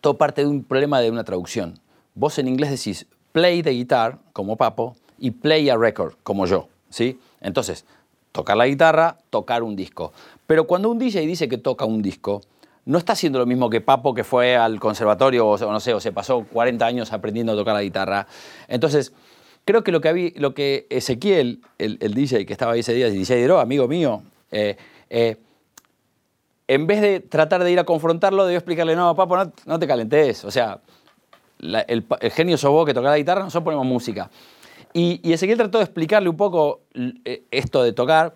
[0.00, 1.78] todo parte de un problema de una traducción.
[2.14, 6.68] Vos en inglés decís play de guitar, como Papo, y play a record, como yo.
[6.88, 7.20] ¿sí?
[7.42, 7.84] Entonces,
[8.32, 10.12] tocar la guitarra, tocar un disco.
[10.46, 12.40] Pero cuando un DJ dice que toca un disco,
[12.86, 16.00] no está haciendo lo mismo que Papo, que fue al conservatorio, o no sé, o
[16.00, 18.26] se pasó 40 años aprendiendo a tocar la guitarra.
[18.68, 19.12] Entonces,
[19.66, 23.12] creo que lo que, lo que Ezequiel, el, DJ que estaba ahí ese día, el
[23.12, 24.76] DJ de amigo mío, eh,
[25.10, 25.36] eh,
[26.68, 29.86] en vez de tratar de ir a confrontarlo, debió explicarle, no, Papo, no, no te
[29.86, 30.44] calentes.
[30.44, 30.80] O sea,
[31.58, 34.30] el, genio sos vos que toca la guitarra, nosotros ponemos música.
[34.92, 38.34] Y, y, Ezequiel trató de explicarle un poco eh, esto de tocar,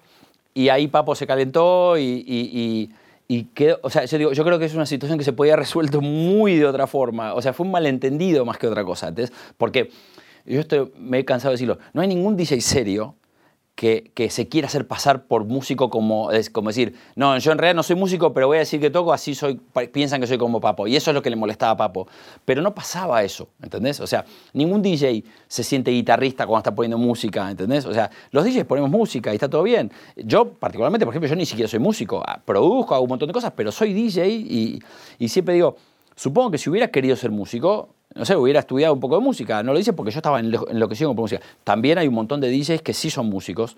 [0.53, 2.91] y ahí Papo se calentó y,
[3.29, 5.53] y, quedó, o sea, yo, digo, yo creo que es una situación que se podía
[5.53, 9.07] haber resuelto muy de otra forma, o sea, fue un malentendido más que otra cosa,
[9.07, 9.91] antes, porque
[10.47, 13.17] yo estoy, me he cansado de decirlo, no hay ningún DJ serio
[13.81, 17.77] que, se quiera hacer pasar por músico como, es como decir, no, yo en realidad
[17.77, 19.59] no soy músico, pero voy a decir que toco, así soy,
[19.91, 20.87] piensan que soy como Papo.
[20.87, 22.07] Y eso es lo que le molestaba a Papo.
[22.45, 23.99] Pero no pasaba eso, ¿entendés?
[24.01, 27.87] O sea, ningún DJ se siente guitarrista cuando está poniendo música, ¿entendés?
[27.87, 29.91] O sea, los DJs ponemos música y está todo bien.
[30.15, 32.23] Yo, particularmente, por ejemplo, yo ni siquiera soy músico.
[32.27, 34.79] Ah, produzco, hago un montón de cosas, pero soy DJ y,
[35.19, 35.77] y siempre digo,
[36.15, 39.63] supongo que si hubiera querido ser músico, no sé, hubiera estudiado un poco de música.
[39.63, 41.43] No lo dice porque yo estaba enloquecido con música.
[41.65, 43.77] También hay un montón de DJs que sí son músicos.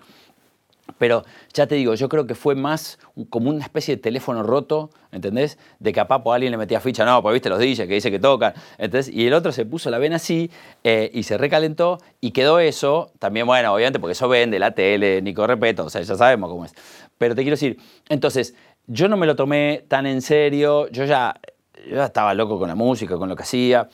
[0.97, 1.23] Pero
[1.53, 5.57] ya te digo, yo creo que fue más como una especie de teléfono roto, ¿entendés?
[5.79, 8.11] De que a Papo alguien le metía ficha, no, pues viste los DJs que dice
[8.11, 9.07] que tocan, ¿entendés?
[9.07, 10.51] Y el otro se puso la vena así
[10.83, 15.21] eh, y se recalentó y quedó eso, también, bueno, obviamente porque eso vende la tele,
[15.21, 16.73] Nico Repeto, o sea, ya sabemos cómo es.
[17.17, 17.79] Pero te quiero decir,
[18.09, 18.53] entonces,
[18.85, 21.39] yo no me lo tomé tan en serio, yo ya,
[21.87, 23.87] yo ya estaba loco con la música, con lo que hacía,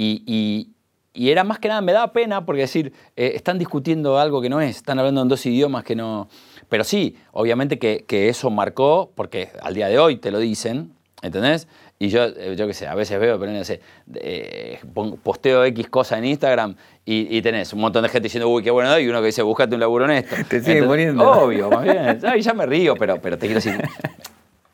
[0.00, 0.68] y,
[1.14, 4.60] era más que nada, me daba pena porque decir, eh, están discutiendo algo que no
[4.60, 6.28] es, están hablando en dos idiomas que no...
[6.68, 11.66] Pero sí, obviamente que, eso marcó, porque al día de hoy te lo dicen, ¿entendés?
[11.98, 13.80] Y yo, eh, yo qué sé, a veces veo, pero no sé,
[14.14, 14.78] eh,
[15.22, 18.96] posteo X cosa en Instagram y, tenés un montón de gente diciendo, uy, qué bueno,
[18.98, 20.36] y uno que dice, búscate un laburo honesto.
[20.48, 21.28] Te sigue poniendo.
[21.28, 22.20] Obvio, más bien.
[22.40, 23.82] ya me río, pero, pero te quiero decir,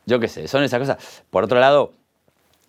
[0.05, 1.23] yo qué sé, son esas cosas.
[1.31, 1.93] Por otro lado,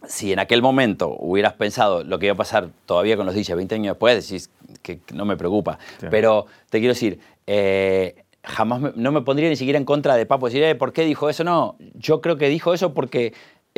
[0.07, 3.57] si en aquel momento hubieras pensado lo que iba a pasar todavía con los DJs
[3.57, 4.51] 20 años después, decís
[4.83, 5.79] que no me preocupa.
[6.11, 10.47] Pero te quiero decir, eh, jamás no me pondría ni siquiera en contra de Papo
[10.47, 11.45] decir, eh, ¿por qué dijo eso?
[11.45, 13.33] No, yo creo que dijo eso porque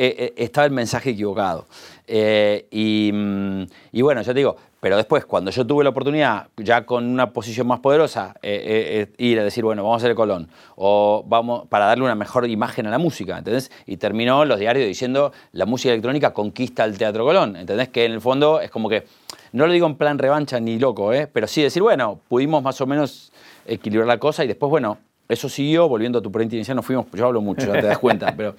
[0.05, 1.65] eh, estaba el mensaje equivocado.
[2.07, 6.87] y, mm, y, bueno, yo te digo, pero después, cuando yo tuve la oportunidad, ya
[6.87, 10.09] con una posición más poderosa, eh, eh, eh, ir a decir, bueno, vamos a hacer
[10.09, 13.71] el Colón, o vamos para darle una mejor imagen a la música, ¿entendés?
[13.85, 17.89] Y terminó los diarios diciendo, la música electrónica conquista el Teatro Colón, ¿entendés?
[17.89, 19.03] Que en el fondo es como que,
[19.51, 21.27] no lo digo en plan revancha ni loco, ¿eh?
[21.31, 23.31] pero sí decir, bueno, pudimos más o menos
[23.67, 24.97] equilibrar la cosa y después, bueno,
[25.29, 27.99] eso siguió, volviendo a tu pregunta inicial, nos fuimos, yo hablo mucho, ya te das
[27.99, 28.55] cuenta, pero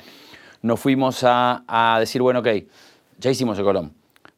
[0.62, 2.48] nos fuimos a, decir, bueno, ok,
[3.18, 3.92] ya hicimos el Colón.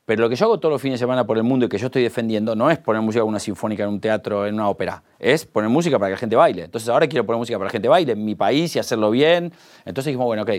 [0.07, 1.79] Pero lo que yo hago todos los fines de semana por el mundo y que
[1.79, 4.69] yo estoy defendiendo no es poner música en una sinfónica, en un teatro, en una
[4.69, 5.03] ópera.
[5.19, 6.65] Es poner música para que la gente baile.
[6.65, 9.11] Entonces ahora quiero poner música para que la gente baile en mi país y hacerlo
[9.11, 9.53] bien.
[9.87, 10.51] Entonces dijimos, bueno, ok.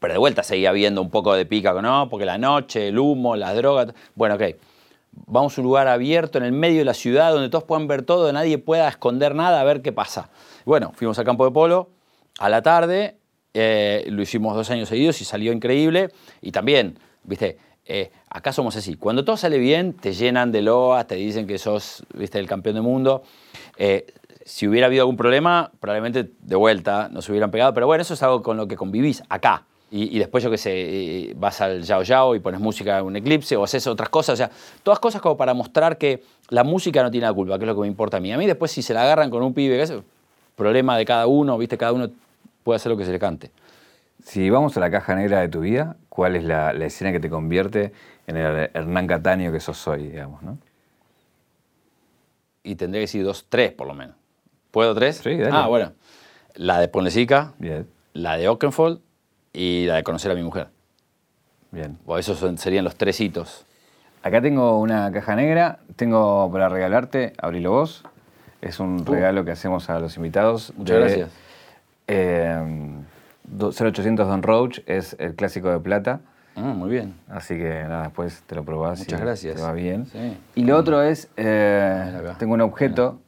[0.00, 2.08] Pero de vuelta seguía habiendo un poco de pica, ¿no?
[2.08, 3.92] Porque la noche, el humo, las drogas.
[4.14, 4.42] Bueno, ok.
[5.26, 8.02] Vamos a un lugar abierto en el medio de la ciudad donde todos puedan ver
[8.02, 10.30] todo, nadie pueda esconder nada, a ver qué pasa.
[10.64, 11.90] Bueno, fuimos al campo de polo
[12.38, 13.17] a la tarde,
[13.54, 16.10] eh, lo hicimos dos años seguidos y salió increíble.
[16.40, 17.58] Y también, viste,
[17.90, 18.94] eh, acá somos así.
[18.96, 22.74] Cuando todo sale bien, te llenan de loas, te dicen que sos ¿viste, el campeón
[22.74, 23.22] del mundo.
[23.78, 24.06] Eh,
[24.44, 27.72] si hubiera habido algún problema, probablemente de vuelta nos hubieran pegado.
[27.72, 29.64] Pero bueno, eso es algo con lo que convivís acá.
[29.90, 33.16] Y, después, yo qué sé, eh, vas al Yao Yao y pones música en un
[33.16, 34.34] eclipse o haces otras cosas.
[34.34, 34.50] O sea,
[34.82, 37.74] todas cosas como para mostrar que la música no tiene la culpa, que es lo
[37.74, 38.30] que me importa a mí.
[38.30, 39.94] A mí después, si se la agarran con un pibe, que es
[40.56, 41.78] problema de cada uno, ¿viste?
[41.78, 42.10] Cada uno
[42.68, 43.50] puede hacer lo que se le cante.
[44.22, 47.30] Si vamos a la caja negra de tu vida, ¿cuál es la, escena que te
[47.30, 47.94] convierte
[48.26, 50.58] en el Hernán Cataño que sos hoy, digamos, no?
[52.62, 54.16] Y tendría que decir dos, tres por lo menos.
[54.70, 55.16] ¿Puedo tres?
[55.16, 55.50] Sí, dale.
[55.50, 55.94] Ah, bueno.
[56.56, 57.54] La de Ponlesica,
[58.12, 59.00] la de Oakenfold
[59.54, 60.68] y la de conocer a mi mujer.
[61.70, 61.96] Bien.
[62.04, 63.64] O esos serían los tres hitos.
[64.22, 68.04] Acá tengo una caja negra, tengo para regalarte, abrilo vos.
[68.60, 69.10] Es un uh.
[69.10, 70.74] regalo que hacemos a los invitados.
[70.76, 71.47] Muchas gracias.
[72.08, 72.58] Eh,
[73.58, 76.20] 0800 Don Roach es el clásico de plata.
[76.56, 77.14] Ah, muy bien.
[77.28, 78.98] Así que nada, después te lo probás.
[78.98, 79.56] Muchas gracias.
[79.56, 80.06] Te va bien.
[80.54, 83.20] Y lo otro es, eh, tengo un objeto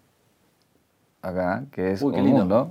[1.22, 2.70] acá que es Uy, qué lindo.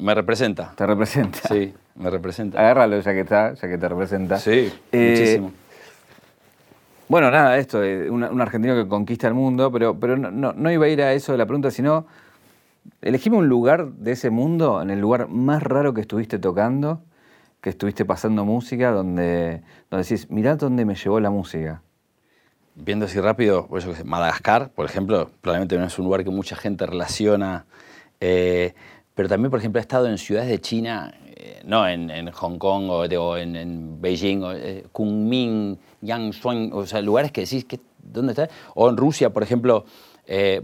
[0.00, 0.72] Me representa.
[0.76, 1.38] Te representa.
[1.48, 2.58] Sí, me representa.
[2.58, 4.38] Agárralo ya que está, ya que te representa.
[4.38, 5.52] Sí, eh, muchísimo.
[7.08, 10.70] Bueno, nada, esto, un, un, argentino que conquista el mundo, pero, pero no, no, no
[10.72, 12.06] iba a ir a eso de la pregunta, sino
[13.00, 17.02] Elegime un lugar de ese mundo, en el lugar más raro que estuviste tocando,
[17.60, 21.82] que estuviste pasando música, donde, donde decís, mirá dónde me llevó la música.
[22.74, 26.86] Viendo así rápido, pues Madagascar, por ejemplo, probablemente no es un lugar que mucha gente
[26.86, 27.66] relaciona,
[28.20, 28.74] eh,
[29.14, 32.90] pero también, por ejemplo, he estado en ciudades de China, eh, no en, Hong Kong
[32.90, 38.48] o, en, Beijing, o, eh, Kunming, Yangshuang, o sea, lugares que decís, que, ¿dónde está?
[38.74, 39.84] O en Rusia, por ejemplo,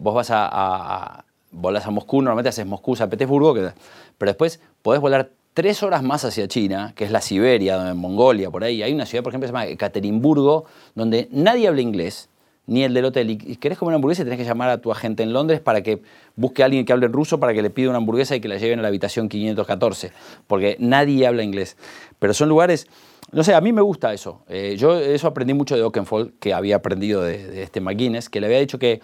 [0.01, 5.31] vos vas a volas a Moscú, normalmente haces Moscú, San Petersburgo, pero después podés volar
[5.55, 8.83] tres horas más hacia China, que es la Siberia, Mongolia, por ahí.
[8.83, 12.29] Hay una ciudad, por ejemplo, que se llama Ekaterimburgo, donde nadie habla inglés,
[12.67, 13.31] ni el del hotel.
[13.31, 16.03] Y querés comer una hamburguesa tenés que llamar a tu agente en Londres para que
[16.37, 18.59] busque a alguien que hable ruso para que le pida una hamburguesa y que la
[18.59, 20.13] lleven a la habitación 514,
[20.47, 21.77] porque nadie habla inglés.
[22.19, 22.87] Pero son lugares...
[23.33, 24.41] No sé, a mí me gusta eso.
[24.49, 28.41] Eh, yo eso aprendí mucho de Oakenfold, que había aprendido de, de este McGuinness, que
[28.41, 29.01] le había dicho que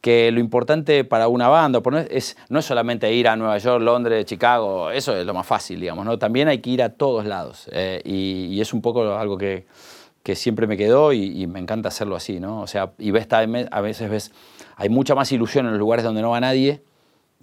[0.00, 4.24] que lo importante para una banda es, no es solamente ir a Nueva York, Londres,
[4.24, 6.18] Chicago, eso es lo más fácil, digamos, ¿no?
[6.18, 7.68] También hay que ir a todos lados.
[7.72, 9.66] Eh, y, es un poco algo que,
[10.22, 12.62] que siempre me quedó y, me encanta hacerlo así, ¿no?
[12.62, 14.32] O sea, y ves, a veces ves,
[14.76, 16.82] hay mucha más ilusión en los lugares donde no va nadie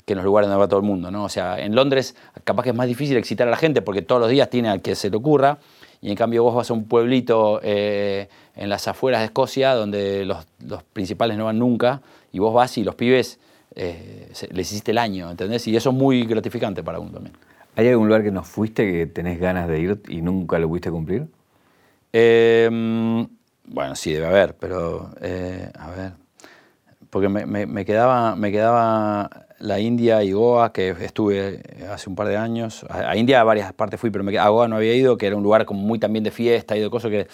[0.06, 1.26] que en los lugares donde va todo el mundo, ¿no?
[1.26, 4.22] O sea, en Londres capaz que es más difícil excitar a la gente porque todos
[4.22, 5.58] los días tiene al que se le ocurra
[6.00, 10.24] y en cambio vos vas a un pueblito eh, en las afueras de Escocia donde
[10.24, 12.02] los, los principales no van nunca
[12.38, 13.40] y vos vas y los pibes
[13.74, 15.68] eh, les hiciste el año, ¿entendés?
[15.68, 17.36] Y eso es muy gratificante para uno también.
[17.76, 20.92] ¿Hay algún lugar que no fuiste que tenés ganas de ir y nunca lo pudiste
[20.92, 21.26] cumplir?
[22.14, 23.28] Em,
[23.66, 26.12] bueno, sí, debe haber, pero eh, a ver.
[27.10, 32.38] Porque me, quedaba, me quedaba la India y Goa, que estuve hace un par de
[32.38, 32.86] años.
[32.88, 35.36] A, India a varias partes fui, pero me, a Goa no había ido, que era
[35.36, 37.28] un lugar como muy también de fiesta y de cosas que...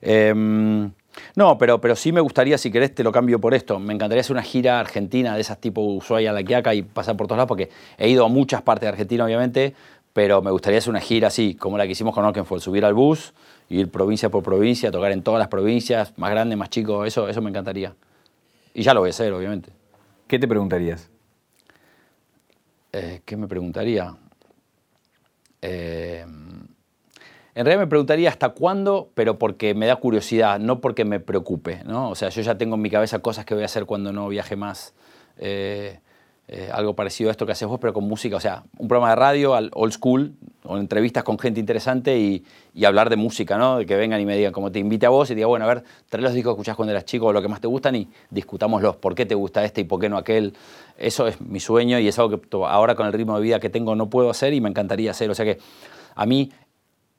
[0.00, 0.90] Em,
[1.34, 3.78] no, pero, pero sí me gustaría, si querés, te lo cambio por esto.
[3.78, 7.26] Me encantaría hacer una gira argentina de esas tipo Ushuaia, La Quiaca y pasar por
[7.26, 9.74] todos lados, porque he ido a muchas partes de Argentina, obviamente,
[10.12, 12.94] pero me gustaría hacer una gira así, como la que hicimos con Oakenfold, subir al
[12.94, 13.32] bus,
[13.68, 17.40] ir provincia por provincia, tocar en todas las provincias, más grande, más chico, eso, eso
[17.40, 17.94] me encantaría.
[18.74, 19.70] Y ya lo voy a hacer, obviamente.
[20.26, 21.10] ¿Qué te preguntarías?
[22.92, 24.16] Eh, ¿Qué me preguntaría?
[25.62, 26.24] Eh,
[27.54, 31.82] en realidad me preguntaría hasta cuándo, pero porque me da curiosidad, no porque me preocupe.
[31.84, 32.10] ¿no?
[32.10, 34.28] O sea, yo ya tengo en mi cabeza cosas que voy a hacer cuando no
[34.28, 34.94] viaje más.
[35.38, 35.98] Eh,
[36.52, 38.34] eh, algo parecido a esto que haces vos, pero con música.
[38.34, 40.34] O sea, un programa de radio old school,
[40.64, 42.44] o entrevistas con gente interesante y,
[42.84, 43.78] hablar de música, ¿no?
[43.78, 45.68] De que vengan y me digan, como te invite a vos y diga, bueno, a
[45.68, 47.94] ver, trae los discos que escuchás cuando eras chico o lo que más te gustan
[47.94, 48.96] y discutámoslos.
[48.96, 50.54] ¿Por qué te gusta este y por qué no aquel?
[50.98, 53.70] Eso es mi sueño y es algo que ahora con el ritmo de vida que
[53.70, 55.30] tengo no puedo hacer y me encantaría hacer.
[55.30, 55.58] O sea que
[56.16, 56.50] a mí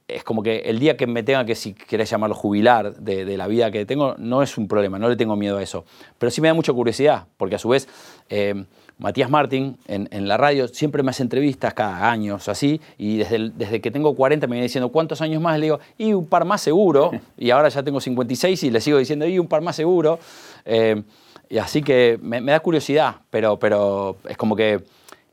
[0.07, 3.47] es como que el día que me tenga que, si querés llamarlo, jubilar de, la
[3.47, 5.85] vida que tengo, no es un problema, no le tengo miedo a eso.
[6.17, 7.87] Pero sí me da mucha curiosidad, porque a su vez,
[8.29, 8.65] eh,
[8.97, 13.51] Matías Martín en, la radio siempre me hace entrevistas cada año, o así, y desde,
[13.55, 15.57] desde que tengo 40 me viene diciendo, ¿cuántos años más?
[15.57, 18.97] Le digo, y un par más seguro, y ahora ya tengo 56 y le sigo
[18.97, 20.19] diciendo, y un par más seguro.
[20.65, 21.01] Eh,
[21.49, 24.83] y así que me, me, da curiosidad, pero, pero es como que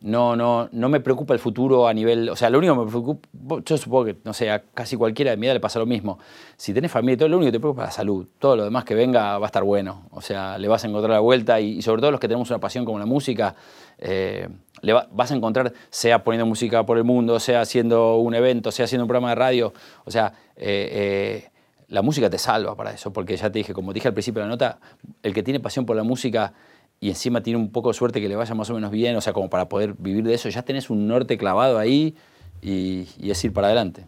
[0.01, 2.29] no, no, no me preocupa el futuro a nivel.
[2.29, 3.29] O sea, lo único que me preocupa.
[3.65, 6.19] Yo supongo que, no sé, a casi cualquiera de mi edad le pasa lo mismo.
[6.57, 8.27] Si tenés familia y todo, lo único que te preocupa es la salud.
[8.39, 10.07] Todo lo demás que venga va a estar bueno.
[10.13, 12.61] O sea, le vas a encontrar la vuelta y, sobre todo los que tenemos una
[12.61, 13.57] pasión como la música,
[13.99, 14.49] eh,
[14.83, 18.85] le vas a encontrar, sea poniendo música por el mundo, sea haciendo un evento, sea
[18.85, 19.73] haciendo un programa de radio.
[20.05, 21.51] O sea, eh, eh,
[21.89, 24.47] la música te salva para eso, porque ya te dije, como dije al principio de
[24.47, 24.79] la nota,
[25.25, 26.53] el que tiene pasión por la música
[27.01, 29.21] y encima tiene un poco de suerte que le vaya más o menos bien, o
[29.21, 32.17] sea, como para poder vivir de eso, ya tenés un norte clavado ahí
[32.61, 34.05] y, es ir para adelante.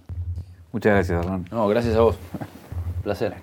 [0.72, 1.46] Muchas gracias, Hernán.
[1.50, 2.16] No, gracias a vos.
[3.02, 3.34] placer.